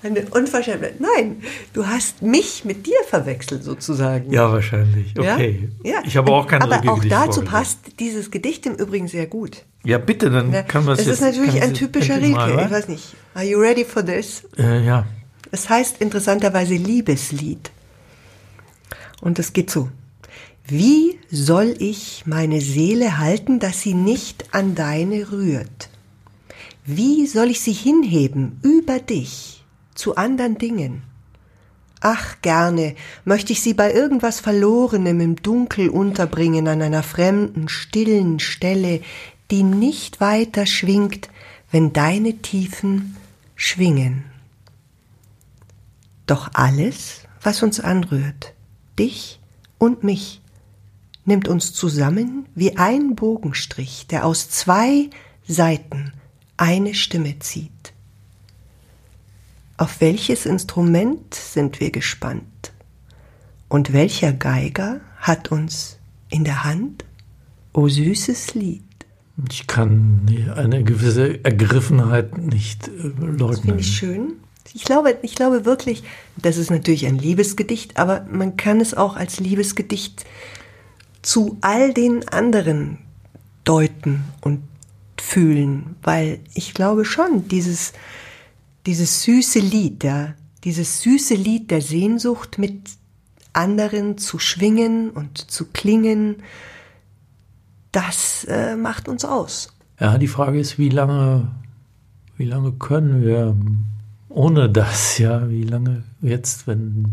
Eine 0.04 0.22
Unverschämtheit. 0.32 1.00
Nein, 1.00 1.42
du 1.74 1.88
hast 1.88 2.22
mich 2.22 2.64
mit 2.66 2.86
dir 2.86 2.98
verwechselt 3.08 3.64
sozusagen. 3.64 4.32
Ja, 4.32 4.52
wahrscheinlich. 4.52 5.18
Okay. 5.18 5.70
Ja? 5.84 6.02
Ich 6.06 6.16
habe 6.18 6.32
auch 6.32 6.46
kein 6.48 6.62
Aber 6.62 6.76
Rilke 6.76 6.92
auch 6.92 6.96
Gedicht 6.98 7.14
dazu 7.14 7.42
vorgelesen. 7.42 7.52
passt 7.52 7.80
dieses 8.00 8.30
Gedicht 8.32 8.66
im 8.66 8.76
Übrigen 8.76 9.08
sehr 9.08 9.26
gut. 9.26 9.64
Ja, 9.84 9.98
bitte, 9.98 10.30
dann 10.30 10.52
Ja, 10.54 10.62
kann 10.64 10.86
man 10.86 10.94
es 10.96 11.02
es 11.02 11.06
jetzt. 11.08 11.16
ist 11.16 11.22
natürlich 11.22 11.62
ein 11.62 11.74
typischer 11.74 12.18
Rilke. 12.18 12.36
mal, 12.36 12.66
ich 12.66 12.72
weiß 12.72 12.88
nicht. 12.88 13.16
Are 13.34 13.46
you 13.46 13.60
ready 13.60 13.84
for 13.86 14.06
this? 14.06 14.44
Äh, 14.58 14.86
ja. 14.86 15.06
Es 15.52 15.70
heißt 15.70 16.02
interessanterweise 16.02 16.76
Liebeslied. 16.76 17.72
Und 19.22 19.40
es 19.40 19.54
geht 19.54 19.70
so. 19.70 19.90
Wie 20.68 21.20
soll 21.30 21.76
ich 21.80 22.24
meine 22.26 22.60
Seele 22.60 23.20
halten, 23.20 23.60
dass 23.60 23.82
sie 23.82 23.94
nicht 23.94 24.54
an 24.54 24.74
deine 24.74 25.32
rührt? 25.32 25.90
Wie 26.86 27.28
soll 27.28 27.52
ich 27.52 27.62
sie 27.62 27.74
hinheben 27.74 28.60
über 28.64 29.00
dich 29.00 29.64
zu 29.94 30.16
anderen 30.16 30.58
Dingen? 30.58 31.04
Ach, 32.02 32.36
gerne 32.42 32.96
möchte 33.24 33.54
ich 33.54 33.62
sie 33.62 33.74
bei 33.74 33.94
irgendwas 33.94 34.40
Verlorenem 34.40 35.20
im 35.22 35.36
Dunkel 35.38 35.90
unterbringen 35.90 36.68
an 36.68 36.82
einer 36.82 37.04
fremden, 37.04 37.70
stillen 37.70 38.40
Stelle, 38.40 39.02
die 39.52 39.64
nicht 39.64 40.22
weiter 40.22 40.66
schwingt, 40.66 41.30
wenn 41.72 41.94
deine 41.94 42.38
Tiefen 42.38 43.16
schwingen. 43.56 44.35
Doch 46.26 46.50
alles, 46.54 47.22
was 47.42 47.62
uns 47.62 47.80
anrührt, 47.80 48.54
dich 48.98 49.40
und 49.78 50.04
mich, 50.04 50.42
nimmt 51.26 51.48
uns 51.48 51.74
zusammen 51.74 52.46
wie 52.56 52.78
ein 52.78 53.16
Bogenstrich, 53.16 54.08
der 54.08 54.26
aus 54.26 54.50
zwei 54.50 55.10
Seiten 55.48 56.14
eine 56.58 56.94
Stimme 56.94 57.40
zieht. 57.40 57.94
Auf 59.78 60.00
welches 60.00 60.46
Instrument 60.46 61.34
sind 61.34 61.80
wir 61.80 61.92
gespannt? 61.92 62.72
Und 63.68 63.92
welcher 63.92 64.32
Geiger 64.32 65.02
hat 65.18 65.52
uns 65.52 65.98
in 66.30 66.44
der 66.44 66.64
Hand? 66.64 67.04
O 67.74 67.90
süßes 67.90 68.54
Lied. 68.54 68.84
Ich 69.50 69.68
kann 69.68 70.22
eine 70.56 70.84
gewisse 70.84 71.44
Ergriffenheit 71.44 72.38
nicht 72.38 72.88
äh, 72.88 72.92
leugnen. 72.92 73.38
Das 73.38 73.60
finde 73.60 73.80
ich 73.82 73.98
schön. 73.98 74.34
Ich 74.74 74.84
glaube, 74.84 75.18
ich 75.22 75.36
glaube 75.36 75.66
wirklich, 75.66 76.04
das 76.38 76.58
ist 76.58 76.72
natürlich 76.72 77.06
ein 77.06 77.18
Liebesgedicht, 77.18 77.98
aber 77.98 78.26
man 78.30 78.58
kann 78.58 78.82
es 78.82 78.94
auch 78.94 79.16
als 79.16 79.40
Liebesgedicht 79.40 80.26
zu 81.22 81.58
all 81.62 81.94
den 81.94 82.28
anderen 82.30 83.00
deuten 83.64 84.24
und 84.42 84.62
fühlen, 85.20 85.96
weil 86.04 86.40
ich 86.54 86.74
glaube 86.74 87.06
schon, 87.06 87.48
dieses, 87.48 87.94
dieses 88.86 89.24
süße 89.24 89.60
Lied, 89.60 90.04
ja, 90.04 90.34
dieses 90.64 91.02
süße 91.02 91.36
Lied 91.36 91.72
der 91.72 91.82
Sehnsucht 91.82 92.58
mit 92.58 92.90
anderen 93.54 94.18
zu 94.18 94.40
schwingen 94.40 95.10
und 95.10 95.38
zu 95.50 95.66
klingen, 95.66 96.38
das 97.92 98.44
äh, 98.46 98.76
macht 98.76 99.08
uns 99.08 99.24
aus. 99.24 99.74
Ja, 100.00 100.18
die 100.18 100.28
Frage 100.28 100.60
ist, 100.60 100.78
wie 100.78 100.90
lange, 100.90 101.48
wie 102.36 102.46
lange 102.46 102.74
können 102.74 103.24
wir 103.24 103.56
ohne 104.36 104.70
das, 104.70 105.18
ja, 105.18 105.50
wie 105.50 105.64
lange 105.64 106.04
jetzt, 106.22 106.68
wenn, 106.68 107.06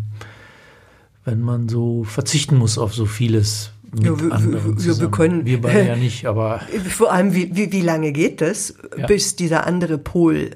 wenn 1.25 1.41
man 1.41 1.69
so 1.69 2.05
verzichten 2.05 2.57
muss 2.57 2.79
auf 2.79 2.95
so 2.95 3.07
vieles 3.07 3.71
mit 3.93 4.05
ja, 4.05 4.21
wir, 4.21 4.33
anderen 4.33 4.85
wir, 4.85 5.01
wir, 5.01 5.11
können, 5.11 5.45
wir 5.47 5.61
beide 5.61 5.87
ja 5.87 5.97
nicht, 6.09 6.27
aber 6.27 6.61
vor 6.89 7.13
allem 7.13 7.35
wie, 7.35 7.55
wie, 7.55 7.71
wie 7.73 7.81
lange 7.81 8.13
geht 8.13 8.41
das, 8.41 8.75
ja. 8.97 9.07
bis 9.07 9.37
dieser 9.37 9.67
andere 9.67 9.99
Pol 9.99 10.51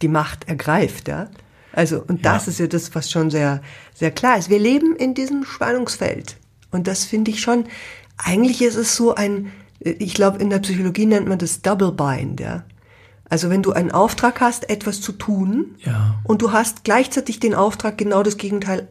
die 0.00 0.08
Macht 0.08 0.48
ergreift, 0.48 1.08
ja? 1.08 1.28
Also 1.72 2.02
und 2.06 2.24
das 2.24 2.46
ja. 2.46 2.50
ist 2.50 2.60
ja 2.60 2.66
das, 2.66 2.94
was 2.94 3.10
schon 3.10 3.30
sehr 3.30 3.60
sehr 3.94 4.10
klar 4.10 4.38
ist. 4.38 4.48
Wir 4.48 4.58
leben 4.58 4.96
in 4.96 5.14
diesem 5.14 5.44
Spannungsfeld 5.44 6.36
und 6.70 6.86
das 6.86 7.04
finde 7.04 7.30
ich 7.30 7.40
schon. 7.40 7.64
Eigentlich 8.16 8.62
ist 8.62 8.76
es 8.76 8.96
so 8.96 9.14
ein 9.14 9.52
ich 9.80 10.14
glaube, 10.14 10.38
in 10.38 10.48
der 10.48 10.60
Psychologie 10.60 11.04
nennt 11.04 11.28
man 11.28 11.38
das 11.38 11.60
Double 11.60 11.92
Bind, 11.92 12.40
ja. 12.40 12.64
Also 13.28 13.50
wenn 13.50 13.62
du 13.62 13.72
einen 13.72 13.90
Auftrag 13.90 14.40
hast, 14.40 14.70
etwas 14.70 15.00
zu 15.00 15.12
tun, 15.12 15.74
ja. 15.84 16.16
und 16.24 16.42
du 16.42 16.52
hast 16.52 16.84
gleichzeitig 16.84 17.40
den 17.40 17.54
Auftrag, 17.54 17.98
genau 17.98 18.22
das 18.22 18.36
Gegenteil 18.36 18.88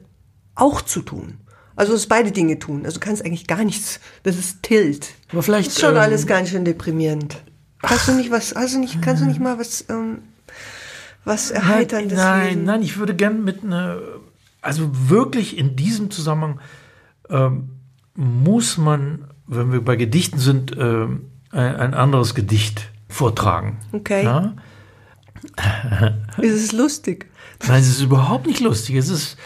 auch 0.55 0.81
zu 0.81 1.01
tun. 1.01 1.37
Also 1.75 1.93
es 1.93 2.07
beide 2.07 2.31
Dinge 2.31 2.59
tun. 2.59 2.85
Also 2.85 2.99
du 2.99 3.05
kannst 3.05 3.25
eigentlich 3.25 3.47
gar 3.47 3.63
nichts. 3.63 3.99
Das 4.23 4.37
ist 4.37 4.63
Tilt. 4.63 5.09
Aber 5.31 5.43
vielleicht 5.43 5.67
das 5.67 5.75
ist 5.75 5.81
schon 5.81 5.95
ähm, 5.95 6.01
alles 6.01 6.27
ganz 6.27 6.49
schön 6.49 6.63
deprimierend. 6.63 7.41
Kannst 7.81 8.07
du 8.07 8.13
nicht 8.13 8.31
was? 8.31 8.53
Also 8.53 8.79
nicht? 8.79 9.01
Kannst 9.01 9.21
du 9.21 9.27
nicht 9.27 9.39
mal 9.41 9.59
was? 9.59 9.85
Ähm, 9.89 10.19
was 11.25 11.51
erheiterndes? 11.51 12.17
Nein, 12.17 12.55
nein, 12.57 12.63
nein. 12.63 12.81
Ich 12.81 12.97
würde 12.97 13.15
gern 13.15 13.43
mit 13.43 13.63
einer. 13.63 13.99
Also 14.61 14.89
wirklich 15.09 15.57
in 15.57 15.75
diesem 15.75 16.11
Zusammenhang 16.11 16.59
ähm, 17.29 17.69
muss 18.15 18.77
man 18.77 19.27
wenn 19.47 19.71
wir 19.71 19.81
bei 19.81 19.95
Gedichten 19.95 20.39
sind, 20.39 20.75
äh, 20.77 21.07
ein, 21.51 21.93
anderes 21.93 22.35
Gedicht 22.35 22.91
vortragen. 23.07 23.77
Okay. 23.91 24.23
Ja? 24.23 24.53
ist 26.37 26.53
es 26.53 26.71
lustig? 26.71 27.27
Nein, 27.67 27.81
es 27.81 27.89
ist 27.89 28.01
überhaupt 28.01 28.47
nicht 28.47 28.59
lustig. 28.59 28.95
Es 28.95 29.09
ist, 29.09 29.37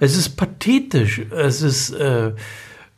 es 0.00 0.16
ist 0.16 0.36
pathetisch. 0.36 1.20
Es 1.30 1.62
ist. 1.62 1.90
Äh, 1.90 2.32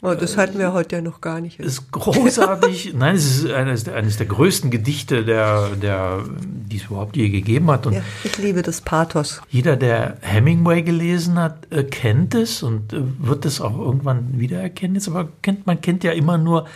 Oh, 0.03 0.15
das 0.15 0.39
hatten 0.39 0.59
wir 0.59 0.73
heute 0.73 0.97
ja 0.97 1.03
noch 1.03 1.21
gar 1.21 1.43
nicht. 1.43 1.61
Es 1.61 1.75
ist 1.75 1.93
großartig. 1.93 2.95
Nein, 2.97 3.17
es 3.17 3.43
ist 3.43 3.51
eines, 3.51 3.87
eines 3.87 4.17
der 4.17 4.27
größten 4.27 4.71
Gedichte, 4.71 5.27
der, 5.27 5.77
der, 5.77 6.25
die 6.41 6.79
es 6.79 6.85
überhaupt 6.85 7.19
je 7.19 7.29
gegeben 7.29 7.71
hat. 7.71 7.87
Und 7.87 7.93
ja, 7.93 8.03
ich 8.25 8.39
liebe 8.39 8.63
das 8.63 8.81
Pathos. 8.81 9.43
Jeder, 9.51 9.77
der 9.77 10.17
Hemingway 10.23 10.83
gelesen 10.83 11.39
hat, 11.39 11.71
äh, 11.71 11.85
kennt 11.85 12.35
es 12.35 12.63
und 12.63 12.95
äh, 12.95 13.03
wird 13.19 13.45
es 13.45 13.61
auch 13.61 13.79
irgendwann 13.79 14.41
wiedererkennen. 14.41 14.95
Jetzt 14.95 15.09
aber 15.09 15.29
kennt, 15.43 15.67
man 15.67 15.83
kennt 15.83 16.03
ja 16.03 16.13
immer 16.13 16.39
nur 16.39 16.67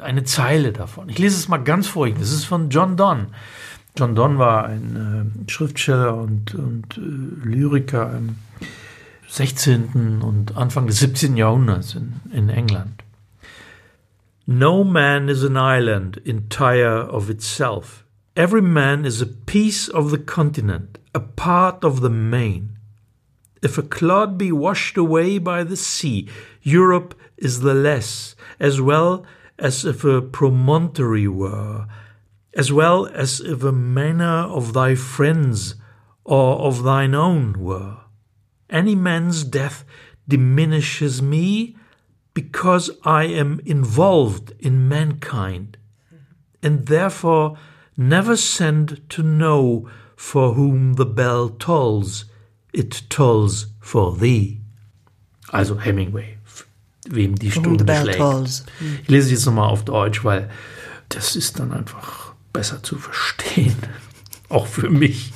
eine 0.00 0.24
Zeile 0.24 0.72
davon. 0.72 1.08
Ich 1.08 1.18
lese 1.18 1.36
es 1.36 1.48
mal 1.48 1.58
ganz 1.58 1.88
vor. 1.88 2.08
Das 2.08 2.32
ist 2.32 2.44
von 2.44 2.70
John 2.70 2.96
Donne. 2.96 3.28
John 3.96 4.14
Donne 4.14 4.38
war 4.38 4.66
ein 4.66 5.44
äh, 5.46 5.50
Schriftsteller 5.50 6.14
und, 6.14 6.54
und 6.54 6.98
äh, 6.98 7.48
Lyriker 7.48 8.12
im 8.16 8.36
16. 9.28 10.22
und 10.22 10.56
Anfang 10.56 10.86
des 10.86 10.98
17. 10.98 11.36
Jahrhunderts 11.36 11.94
in, 11.94 12.20
in 12.32 12.48
England. 12.48 13.02
No 14.46 14.84
man 14.84 15.28
is 15.28 15.44
an 15.44 15.56
island 15.56 16.18
entire 16.24 17.08
of 17.10 17.28
itself. 17.28 18.04
Every 18.36 18.62
man 18.62 19.04
is 19.04 19.20
a 19.22 19.26
piece 19.46 19.88
of 19.88 20.10
the 20.10 20.18
continent, 20.18 20.98
a 21.14 21.20
part 21.20 21.84
of 21.84 22.00
the 22.00 22.10
main. 22.10 22.76
If 23.62 23.78
a 23.78 23.82
clod 23.82 24.36
be 24.36 24.52
washed 24.52 24.98
away 24.98 25.38
by 25.38 25.64
the 25.64 25.76
sea, 25.76 26.28
Europe 26.62 27.14
is 27.38 27.60
the 27.60 27.74
less, 27.74 28.36
as 28.60 28.80
well 28.80 29.24
as 29.58 29.84
if 29.84 30.04
a 30.04 30.20
promontory 30.20 31.28
were, 31.28 31.86
as 32.54 32.72
well 32.72 33.06
as 33.06 33.40
if 33.40 33.62
a 33.62 33.72
manor 33.72 34.24
of 34.24 34.72
thy 34.72 34.94
friends 34.94 35.74
or 36.24 36.58
of 36.58 36.82
thine 36.82 37.14
own 37.14 37.52
were. 37.58 37.98
Any 38.68 38.94
man's 38.94 39.44
death 39.44 39.84
diminishes 40.26 41.22
me 41.22 41.76
because 42.34 42.90
I 43.04 43.24
am 43.24 43.60
involved 43.64 44.52
in 44.58 44.88
mankind, 44.88 45.78
and 46.62 46.86
therefore 46.86 47.56
never 47.96 48.36
send 48.36 49.08
to 49.10 49.22
know 49.22 49.88
for 50.16 50.54
whom 50.54 50.94
the 50.94 51.06
bell 51.06 51.48
tolls, 51.48 52.24
it 52.72 53.02
tolls 53.08 53.68
for 53.80 54.16
thee. 54.16 54.60
Also 55.52 55.76
Hemingway, 55.76 56.38
wem 57.10 57.34
die 57.36 57.50
Stunde 57.50 57.84
schlägt. 57.94 58.18
Tolls. 58.18 58.64
Ich 59.02 59.08
lese 59.08 59.30
jetzt 59.30 59.46
nochmal 59.46 59.68
auf 59.68 59.84
Deutsch, 59.84 60.24
weil 60.24 60.50
das 61.08 61.36
ist 61.36 61.58
dann 61.58 61.72
einfach 61.72 62.32
besser 62.52 62.82
zu 62.82 62.96
verstehen. 62.96 63.76
Auch 64.48 64.66
für 64.66 64.90
mich. 64.90 65.32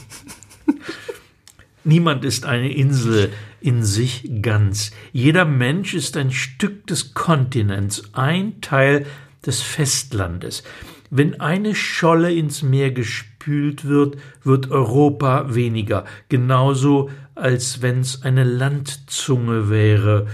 Niemand 1.85 2.24
ist 2.24 2.44
eine 2.44 2.72
Insel 2.72 3.33
in 3.61 3.83
sich 3.83 4.30
ganz. 4.42 4.90
Jeder 5.12 5.44
Mensch 5.44 5.94
ist 5.94 6.16
ein 6.16 6.30
Stück 6.30 6.87
des 6.87 7.14
Kontinents, 7.14 8.11
ein 8.12 8.61
Teil 8.61 9.06
des 9.44 9.62
Festlandes. 9.62 10.62
Wenn 11.11 11.40
eine 11.40 11.74
Scholle 11.74 12.33
ins 12.33 12.62
Meer 12.62 12.92
gespült 12.92 13.85
wird, 13.87 14.18
wird 14.44 14.70
Europa 14.70 15.54
weniger, 15.54 16.04
genauso 16.28 17.11
als 17.35 17.83
wenn's 17.83 18.22
eine 18.22 18.44
Landzunge 18.44 19.70
wäre 19.70 20.26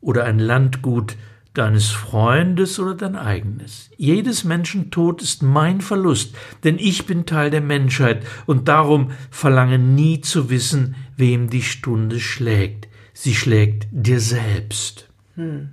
oder 0.00 0.24
ein 0.24 0.38
Landgut, 0.38 1.16
deines 1.54 1.90
Freundes 1.90 2.78
oder 2.78 2.94
dein 2.94 3.16
eigenes. 3.16 3.90
Jedes 3.96 4.44
Menschen 4.44 4.90
Tod 4.90 5.20
ist 5.20 5.42
mein 5.42 5.80
Verlust, 5.80 6.34
denn 6.62 6.78
ich 6.78 7.06
bin 7.06 7.26
Teil 7.26 7.50
der 7.50 7.60
Menschheit 7.60 8.24
und 8.46 8.68
darum 8.68 9.10
verlange 9.30 9.78
nie 9.78 10.20
zu 10.20 10.48
wissen, 10.48 10.94
wem 11.16 11.50
die 11.50 11.62
Stunde 11.62 12.20
schlägt. 12.20 12.88
Sie 13.12 13.34
schlägt 13.34 13.88
dir 13.90 14.20
selbst. 14.20 15.08
Hm. 15.34 15.70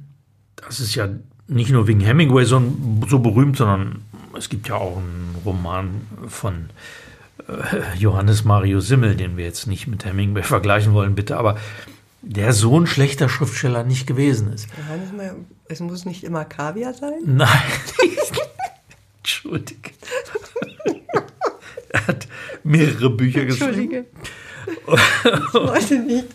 Das 0.55 0.79
ist 0.79 0.95
ja 0.95 1.09
nicht 1.47 1.71
nur 1.71 1.87
wegen 1.87 2.01
Hemingway 2.01 2.43
so, 2.43 2.61
so, 3.07 3.19
berühmt, 3.19 3.57
sondern 3.57 4.01
es 4.37 4.49
gibt 4.49 4.67
ja 4.67 4.75
auch 4.75 4.97
einen 4.97 5.35
Roman 5.45 6.01
von 6.27 6.69
äh, 7.47 7.97
Johannes 7.97 8.43
Mario 8.43 8.79
Simmel, 8.79 9.15
den 9.15 9.37
wir 9.37 9.45
jetzt 9.45 9.67
nicht 9.67 9.87
mit 9.87 10.03
Hemingway 10.05 10.43
vergleichen 10.43 10.93
wollen, 10.93 11.15
bitte, 11.15 11.37
aber 11.37 11.57
der 12.27 12.53
so 12.53 12.79
ein 12.79 12.87
schlechter 12.87 13.29
Schriftsteller 13.29 13.83
nicht 13.83 14.05
gewesen 14.05 14.51
ist. 14.53 14.67
Es 15.69 15.79
muss 15.79 16.05
nicht 16.05 16.23
immer 16.23 16.45
Kaviar 16.45 16.93
sein? 16.93 17.19
Nein. 17.25 17.49
Entschuldige. 19.19 19.91
er 21.89 22.07
hat 22.07 22.27
mehrere 22.63 23.09
Bücher 23.09 23.45
geschrieben. 23.45 24.05
Ich 24.87 25.53
wollte 25.53 25.99
nicht. 25.99 26.27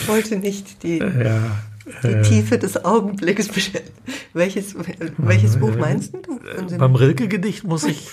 Ich 0.00 0.08
wollte 0.08 0.36
nicht 0.36 0.82
die, 0.82 0.98
ja, 0.98 1.62
die 2.02 2.08
äh, 2.08 2.22
Tiefe 2.22 2.58
des 2.58 2.84
Augenblicks 2.84 3.48
beschäftigen. 3.48 3.92
Welches, 4.32 4.74
welches 5.18 5.58
Buch 5.58 5.76
meinst 5.76 6.14
du? 6.14 6.76
Beim 6.78 6.94
Rilke-Gedicht 6.94 7.64
muss 7.64 7.84
ich 7.84 8.08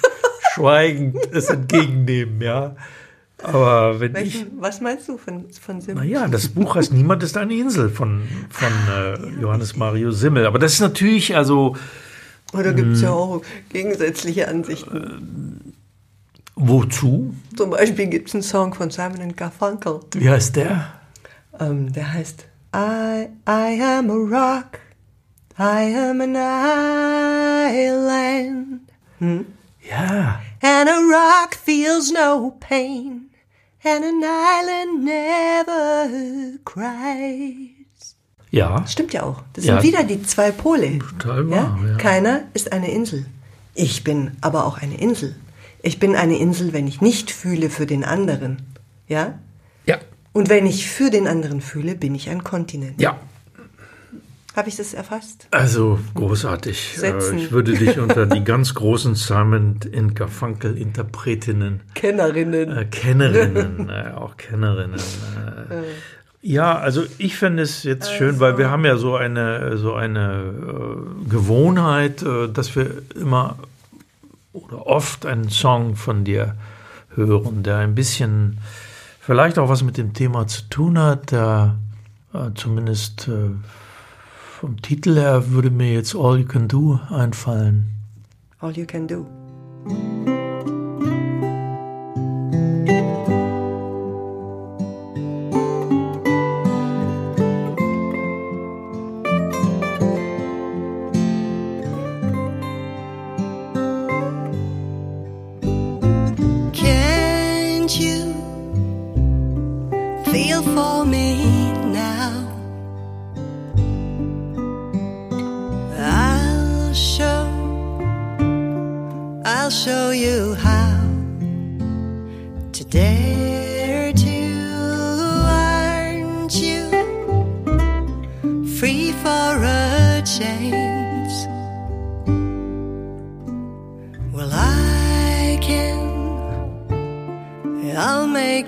schweigend 0.54 1.18
es 1.32 1.50
entgegennehmen, 1.50 2.42
ja. 2.42 2.76
Aber 3.44 4.00
wenn 4.00 4.14
Welchen, 4.14 4.48
ich. 4.48 4.54
Was 4.58 4.82
meinst 4.82 5.08
du 5.08 5.18
von, 5.18 5.46
von 5.50 5.82
Simmel? 5.82 6.04
Naja, 6.04 6.28
das 6.28 6.50
Buch 6.50 6.76
heißt 6.76 6.92
Niemand 6.92 7.24
ist 7.24 7.38
eine 7.38 7.54
Insel 7.54 7.90
von, 7.90 8.24
von 8.50 8.72
äh, 8.90 9.42
Johannes 9.42 9.76
Mario 9.76 10.12
Simmel. 10.12 10.46
Aber 10.46 10.60
das 10.60 10.74
ist 10.74 10.82
natürlich, 10.82 11.36
also, 11.36 11.76
Oder 12.54 12.74
gibt 12.74 12.94
es 12.94 13.02
ja 13.02 13.12
auch 13.12 13.42
gegensätzliche 13.70 14.48
Ansichten? 14.48 15.74
Wozu? 16.56 17.34
Zum 17.56 17.70
Beispiel 17.70 18.08
gibt 18.08 18.28
es 18.28 18.36
einen 18.36 18.44
Song 18.44 18.74
von 18.74 18.90
Simon 18.92 19.34
Garfunkel. 19.36 20.02
Wie 20.14 20.30
heißt 20.30 20.58
der? 20.58 20.94
Ähm, 21.60 21.94
der 21.94 22.12
heißt 22.14 22.46
I, 22.76 23.30
I 23.48 23.82
am 23.82 24.10
a 24.10 24.14
rock, 24.14 24.80
I 25.58 25.96
am 25.96 26.22
an 26.22 26.36
island. 27.74 28.82
Hm? 29.20 29.46
Ja. 29.90 30.40
And 30.62 30.90
a 30.90 30.98
rock 30.98 31.56
feels 31.56 32.12
no 32.12 32.58
pain, 32.60 33.29
and 33.84 34.04
an 34.04 34.22
island 34.24 35.04
never 35.04 36.60
cries. 36.66 38.16
Ja. 38.52 38.86
Stimmt 38.88 39.14
ja 39.14 39.24
auch. 39.24 39.44
Das 39.54 39.66
Ja. 39.66 39.80
sind 39.82 39.92
wieder 39.92 40.04
die 40.04 40.22
zwei 40.24 40.52
Pole. 40.52 41.00
Total 41.00 41.50
wahr, 41.50 41.80
ja. 41.86 41.98
Keiner 41.98 42.42
ist 42.54 42.72
eine 42.74 42.92
Insel. 42.92 43.26
Ich 43.76 44.04
bin 44.04 44.32
aber 44.42 44.66
auch 44.66 44.78
eine 44.80 44.98
Insel. 45.00 45.36
Ich 45.82 46.00
bin 46.00 46.16
eine 46.16 46.38
Insel, 46.38 46.74
wenn 46.74 46.88
ich 46.88 47.00
nicht 47.00 47.32
fühle 47.32 47.70
für 47.70 47.86
den 47.86 48.04
anderen. 48.04 48.62
Ja? 49.08 49.40
Ja. 49.86 50.00
Und 50.34 50.50
wenn 50.50 50.66
ich 50.66 50.90
für 50.90 51.10
den 51.10 51.28
anderen 51.28 51.62
fühle, 51.62 51.96
bin 51.96 52.16
ich 52.16 52.30
ein 52.30 52.44
Kontinent. 52.44 53.00
Ja. 53.00 53.18
Habe 54.56 54.68
ich 54.70 54.76
das 54.78 54.94
erfasst? 54.94 55.48
Also 55.52 56.00
großartig. 56.16 56.96
Setzen. 56.98 57.38
Äh, 57.38 57.42
Ich 57.44 57.52
würde 57.52 57.74
dich 57.74 58.00
unter 58.06 58.26
die 58.26 58.44
ganz 58.44 58.74
großen 58.74 59.16
Simon 59.16 59.80
in 59.92 60.16
Garfunkel 60.16 60.78
Interpretinnen, 60.78 61.82
Kennerinnen. 61.94 62.76
äh, 62.76 62.86
Kennerinnen, 62.86 63.90
äh, 63.90 64.12
auch 64.16 64.38
Kennerinnen. 64.38 65.00
Äh. 65.00 65.84
Ja, 66.42 66.78
also 66.80 67.04
ich 67.18 67.36
finde 67.36 67.64
es 67.64 67.84
jetzt 67.84 68.12
schön, 68.14 68.40
weil 68.40 68.58
wir 68.58 68.70
haben 68.72 68.86
ja 68.86 68.98
so 68.98 69.16
eine 69.16 69.78
so 69.78 69.94
eine 69.94 70.54
äh, 71.26 71.30
Gewohnheit, 71.30 72.24
äh, 72.24 72.48
dass 72.48 72.76
wir 72.76 72.90
immer 73.16 73.58
oder 74.54 74.88
oft 74.88 75.26
einen 75.26 75.50
Song 75.50 75.96
von 75.96 76.24
dir 76.24 76.56
hören, 77.16 77.62
der 77.64 77.78
ein 77.78 77.94
bisschen 77.94 78.58
vielleicht 79.20 79.60
auch 79.60 79.70
was 79.70 79.84
mit 79.84 79.98
dem 79.98 80.14
Thema 80.14 80.48
zu 80.48 80.64
tun 80.70 80.98
hat, 80.98 81.32
der 81.32 81.76
äh, 82.34 82.50
zumindest 82.56 83.28
äh, 83.28 83.52
vom 84.60 84.82
Titel 84.82 85.16
her 85.16 85.52
würde 85.52 85.70
mir 85.70 85.94
jetzt 85.94 86.14
All 86.14 86.38
You 86.38 86.46
Can 86.46 86.68
Do 86.68 87.00
einfallen. 87.10 87.92
All 88.60 88.78
you 88.78 88.86
can 88.86 89.08
do. 89.08 89.26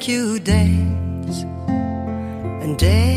Make 0.02 0.08
you 0.08 0.40
dance 0.40 1.44
and 2.64 2.76
dare 2.80 3.11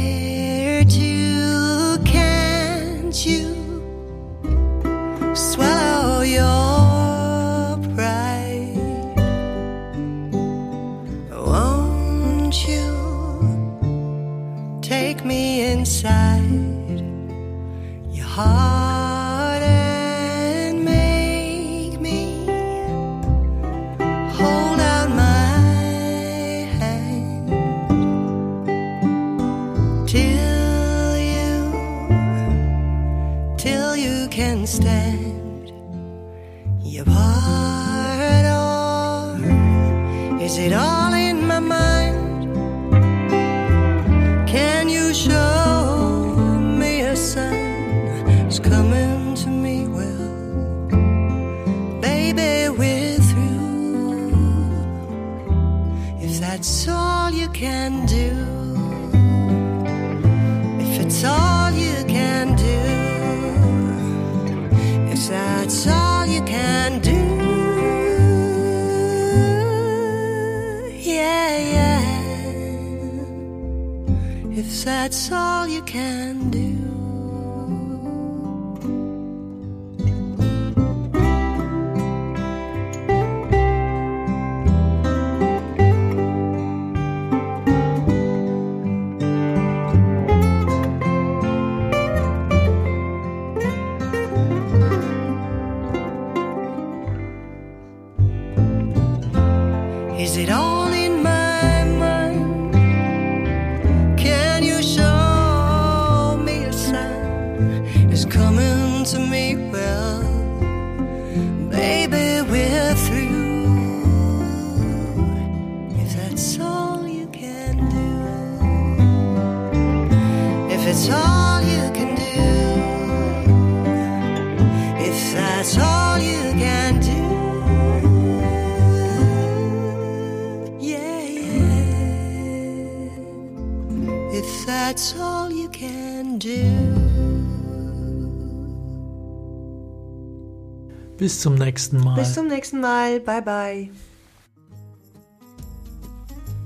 Bis 141.24 141.40
zum 141.40 141.54
nächsten 141.54 142.04
Mal. 142.04 142.16
Bis 142.16 142.34
zum 142.34 142.48
nächsten 142.48 142.82
Mal. 142.82 143.18
Bye, 143.18 143.40
bye. 143.40 143.88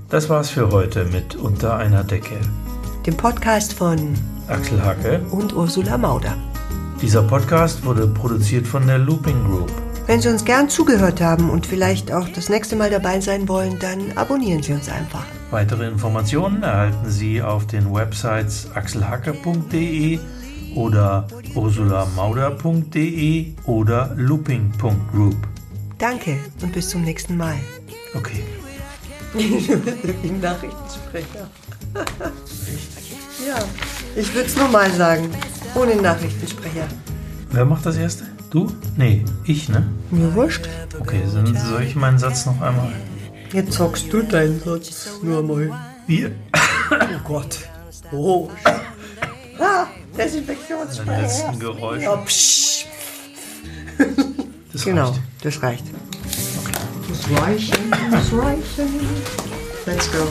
Das 0.09 0.27
war's 0.27 0.49
für 0.49 0.69
heute 0.69 1.05
mit 1.05 1.37
Unter 1.37 1.77
einer 1.77 2.03
Decke. 2.03 2.35
Dem 3.05 3.15
Podcast 3.15 3.71
von 3.71 4.15
Axel 4.49 4.83
Hacke. 4.83 5.21
und 5.31 5.55
Ursula 5.55 5.97
Mauder. 5.97 6.35
Dieser 7.01 7.23
Podcast 7.23 7.85
wurde 7.85 8.05
produziert 8.05 8.67
von 8.67 8.85
der 8.85 8.97
Looping 8.97 9.45
Group. 9.45 9.71
Wenn 10.07 10.19
Sie 10.19 10.27
uns 10.27 10.43
gern 10.43 10.67
zugehört 10.67 11.21
haben 11.21 11.49
und 11.49 11.65
vielleicht 11.65 12.11
auch 12.11 12.27
das 12.27 12.49
nächste 12.49 12.75
Mal 12.75 12.89
dabei 12.89 13.21
sein 13.21 13.47
wollen, 13.47 13.79
dann 13.79 14.11
abonnieren 14.17 14.61
Sie 14.61 14.73
uns 14.73 14.89
einfach. 14.89 15.25
Weitere 15.51 15.87
Informationen 15.87 16.63
erhalten 16.63 17.09
Sie 17.09 17.41
auf 17.41 17.65
den 17.65 17.93
Websites 17.93 18.67
axelhacke.de 18.75 20.19
oder 20.75 21.27
ursulamauder.de 21.55 23.53
oder 23.65 24.13
looping.group. 24.15 25.35
Danke 25.97 26.37
und 26.61 26.71
bis 26.73 26.89
zum 26.89 27.03
nächsten 27.03 27.35
Mal. 27.37 27.55
Okay. 28.13 28.43
Wie 29.33 30.31
Nachrichtensprecher. 30.31 31.49
ja, 33.47 33.59
ich 34.15 34.33
würde 34.33 34.47
es 34.47 34.55
nur 34.55 34.69
mal 34.69 34.89
sagen. 34.91 35.29
Ohne 35.75 35.95
Nachrichtensprecher. 35.95 36.87
Wer 37.51 37.65
macht 37.65 37.85
das 37.85 37.97
erste? 37.97 38.25
Du? 38.49 38.71
Nee, 38.97 39.23
ich, 39.45 39.69
ne? 39.69 39.87
Mir 40.09 40.33
wurscht. 40.33 40.67
Okay, 40.99 41.21
dann 41.33 41.55
soll 41.55 41.83
ich 41.83 41.95
meinen 41.95 42.17
Satz 42.17 42.45
noch 42.47 42.59
einmal. 42.61 42.91
Jetzt 43.53 43.73
sagst 43.73 44.11
du 44.11 44.23
deinen 44.23 44.59
Satz 44.59 45.19
nur 45.21 45.43
mal. 45.43 45.71
Wir. 46.07 46.31
Oh 46.91 47.19
Gott. 47.23 47.59
Oh. 48.11 48.49
Ah, 49.59 49.85
Den 50.19 50.25
Desinfektionssprecher. 50.25 51.21
letzten 51.21 51.59
Geräusch. 51.59 52.03
Ja, 52.03 52.17
psch. 52.17 52.85
Das 54.71 54.83
Genau, 54.85 55.09
reicht. 55.09 55.21
das 55.43 55.63
reicht. 55.63 55.83
Das 57.09 57.41
reichen, 57.41 57.91
das 58.11 58.33
reichen. 58.33 58.99
Let's 59.85 60.11
go. 60.11 60.27